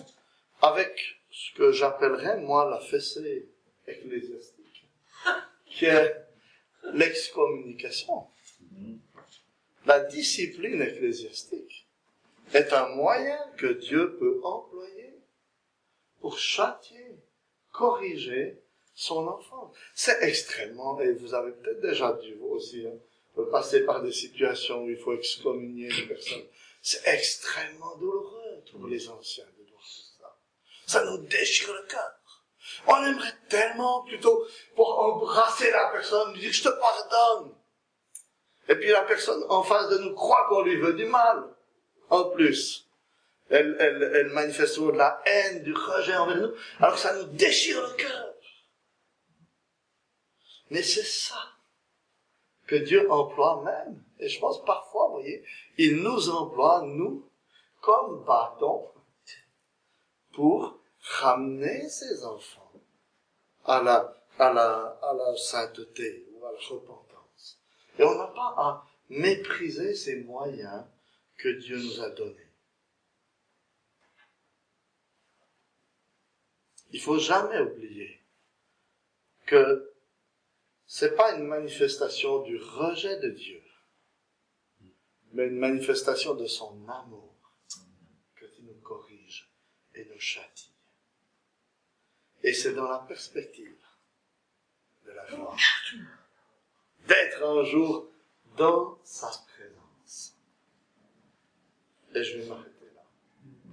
avec 0.59 0.99
ce 1.30 1.53
que 1.55 1.72
j'appellerais 1.72 2.39
moi 2.39 2.68
la 2.68 2.80
fessée 2.80 3.47
ecclésiastique 3.86 4.89
qui 5.68 5.86
est 5.86 6.16
l'excommunication. 6.93 8.26
La 9.86 9.99
discipline 9.99 10.82
ecclésiastique 10.82 11.88
est 12.51 12.74
un 12.74 12.89
moyen 12.95 13.38
que 13.57 13.68
Dieu 13.68 14.18
peut 14.18 14.39
employer 14.43 15.14
pour 16.22 16.39
châtier, 16.39 17.20
corriger 17.72 18.64
son 18.95 19.28
enfant. 19.28 19.72
C'est 19.93 20.24
extrêmement, 20.24 20.99
et 21.01 21.11
vous 21.11 21.36
avez 21.36 21.51
peut-être 21.51 21.82
déjà 21.82 22.14
dû 22.14 22.34
vous 22.34 22.47
aussi 22.47 22.88
hein, 22.88 22.97
passer 23.42 23.82
par 23.82 24.02
des 24.02 24.12
situations 24.12 24.84
où 24.84 24.90
il 24.90 24.98
faut 24.98 25.14
excommunier 25.14 25.90
une 25.90 26.08
personne. 26.08 26.44
C'est 26.82 27.08
extrêmement 27.08 27.96
douloureux 27.98 28.64
pour 28.72 28.88
les 28.88 29.10
anciens 29.10 29.46
de 29.58 29.70
voir 29.70 29.84
ça. 29.86 30.38
Ça 30.86 31.06
nous 31.06 31.18
déchire 31.20 31.74
le 31.74 31.88
cœur. 31.88 32.20
On 32.88 33.04
aimerait 33.06 33.38
tellement 33.50 34.04
plutôt 34.04 34.46
pour 34.76 35.00
embrasser 35.00 35.72
la 35.72 35.90
personne, 35.90 36.34
lui 36.34 36.42
dire 36.42 36.54
je 36.54 36.64
te 36.64 36.70
pardonne. 36.70 37.56
Et 38.70 38.76
puis 38.76 38.90
la 38.90 39.04
personne 39.04 39.44
en 39.50 39.64
face 39.64 39.90
de 39.90 39.98
nous 40.00 40.14
croit 40.14 40.48
qu'on 40.50 40.64
lui 40.64 40.78
veut 40.78 40.94
du 40.94 41.06
mal. 41.06 41.44
En 42.10 42.26
plus, 42.26 42.88
elle, 43.50 43.76
elle, 43.80 44.12
elle 44.16 44.30
manifeste 44.30 44.80
de 44.80 44.92
la 44.92 45.22
haine, 45.26 45.64
du 45.64 45.74
rejet 45.74 46.16
envers 46.16 46.38
nous, 46.38 46.54
alors 46.80 46.96
que 46.96 47.00
ça 47.00 47.16
nous 47.16 47.26
déchire 47.26 47.82
le 47.82 47.94
cœur. 47.96 48.34
Mais 50.70 50.84
c'est 50.84 51.06
ça 51.06 51.53
Dieu 52.80 53.12
emploie 53.12 53.64
même. 53.64 54.04
Et 54.20 54.30
je 54.30 54.40
pense 54.40 54.64
parfois, 54.66 55.08
vous 55.08 55.14
voyez, 55.14 55.44
il 55.78 55.98
nous 55.98 56.30
emploie, 56.30 56.84
nous, 56.86 57.30
comme 57.82 58.24
bâton, 58.24 58.90
pour 60.32 60.80
ramener 61.00 61.88
ses 61.90 62.26
enfants 62.26 62.72
à 63.66 63.82
la, 63.82 64.16
à 64.40 64.54
la, 64.54 65.00
à 65.02 65.14
la 65.14 65.38
sainteté 65.38 66.28
ou 66.34 66.46
à 66.46 66.52
la 66.52 66.58
repentance. 66.58 67.62
Et 68.00 68.04
on 68.04 68.16
n'a 68.18 68.28
pas 68.28 68.54
à 68.58 68.88
mépriser 69.10 69.94
ces 69.94 70.24
moyens 70.24 70.86
que 71.38 71.50
Dieu 71.50 71.78
nous 71.78 72.02
a 72.02 72.10
donnés. 72.10 72.50
Il 76.92 77.02
faut 77.02 77.20
jamais 77.20 77.60
oublier 77.60 78.22
que 79.46 79.93
c'est 80.96 81.16
pas 81.16 81.34
une 81.34 81.48
manifestation 81.48 82.44
du 82.44 82.56
rejet 82.56 83.18
de 83.18 83.30
Dieu, 83.30 83.64
mais 85.32 85.48
une 85.48 85.58
manifestation 85.58 86.36
de 86.36 86.46
son 86.46 86.88
amour 86.88 87.34
que 88.36 88.46
tu 88.46 88.62
nous 88.62 88.76
corrige 88.76 89.50
et 89.96 90.06
nous 90.06 90.20
châtie. 90.20 90.72
Et 92.44 92.54
c'est 92.54 92.76
dans 92.76 92.88
la 92.88 93.00
perspective 93.00 93.84
de 95.08 95.12
la 95.14 95.26
joie 95.26 95.56
d'être 97.08 97.44
un 97.44 97.64
jour 97.64 98.12
dans 98.56 99.00
sa 99.04 99.32
présence. 99.48 100.38
Et 102.14 102.24
je 102.24 102.38
vais 102.38 102.46
m'arrêter 102.46 102.91
là 102.94 103.02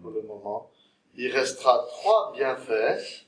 pour 0.00 0.12
le 0.12 0.22
moment. 0.22 0.72
Il 1.16 1.30
restera 1.30 1.86
trois 1.86 2.32
bienfaits. 2.32 3.26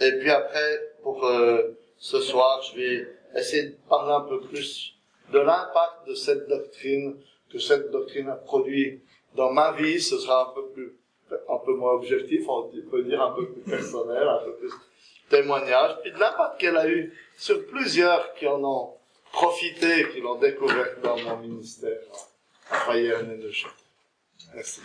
Et 0.00 0.12
puis 0.20 0.30
après, 0.30 0.94
pour 1.02 1.26
euh, 1.26 1.76
ce 1.98 2.20
soir, 2.20 2.62
je 2.62 2.76
vais 2.76 3.23
essayer 3.36 3.64
de 3.64 3.76
parler 3.88 4.12
un 4.12 4.28
peu 4.28 4.40
plus 4.40 4.94
de 5.32 5.38
l'impact 5.38 6.08
de 6.08 6.14
cette 6.14 6.48
doctrine, 6.48 7.16
que 7.50 7.58
cette 7.58 7.90
doctrine 7.90 8.28
a 8.28 8.36
produit 8.36 9.00
dans 9.34 9.52
ma 9.52 9.72
vie. 9.72 10.00
Ce 10.00 10.18
sera 10.18 10.50
un 10.50 10.54
peu 10.54 10.68
plus 10.68 10.92
un 11.48 11.58
peu 11.64 11.74
moins 11.74 11.92
objectif, 11.92 12.48
on 12.48 12.70
peut 12.90 13.02
dire 13.02 13.20
un 13.20 13.32
peu 13.32 13.48
plus 13.48 13.62
personnel, 13.62 14.28
un 14.28 14.44
peu 14.44 14.54
plus 14.56 14.70
témoignage, 15.28 16.00
puis 16.02 16.12
de 16.12 16.18
l'impact 16.18 16.60
qu'elle 16.60 16.76
a 16.76 16.88
eu 16.88 17.12
sur 17.36 17.66
plusieurs 17.66 18.34
qui 18.34 18.46
en 18.46 18.62
ont 18.62 18.94
profité, 19.32 20.08
qui 20.12 20.20
l'ont 20.20 20.38
découvert 20.38 20.96
dans 21.02 21.18
mon 21.18 21.38
ministère 21.38 21.98
Bayern 22.86 23.30
et 23.32 23.36
de 23.36 23.50
Merci. 24.54 24.80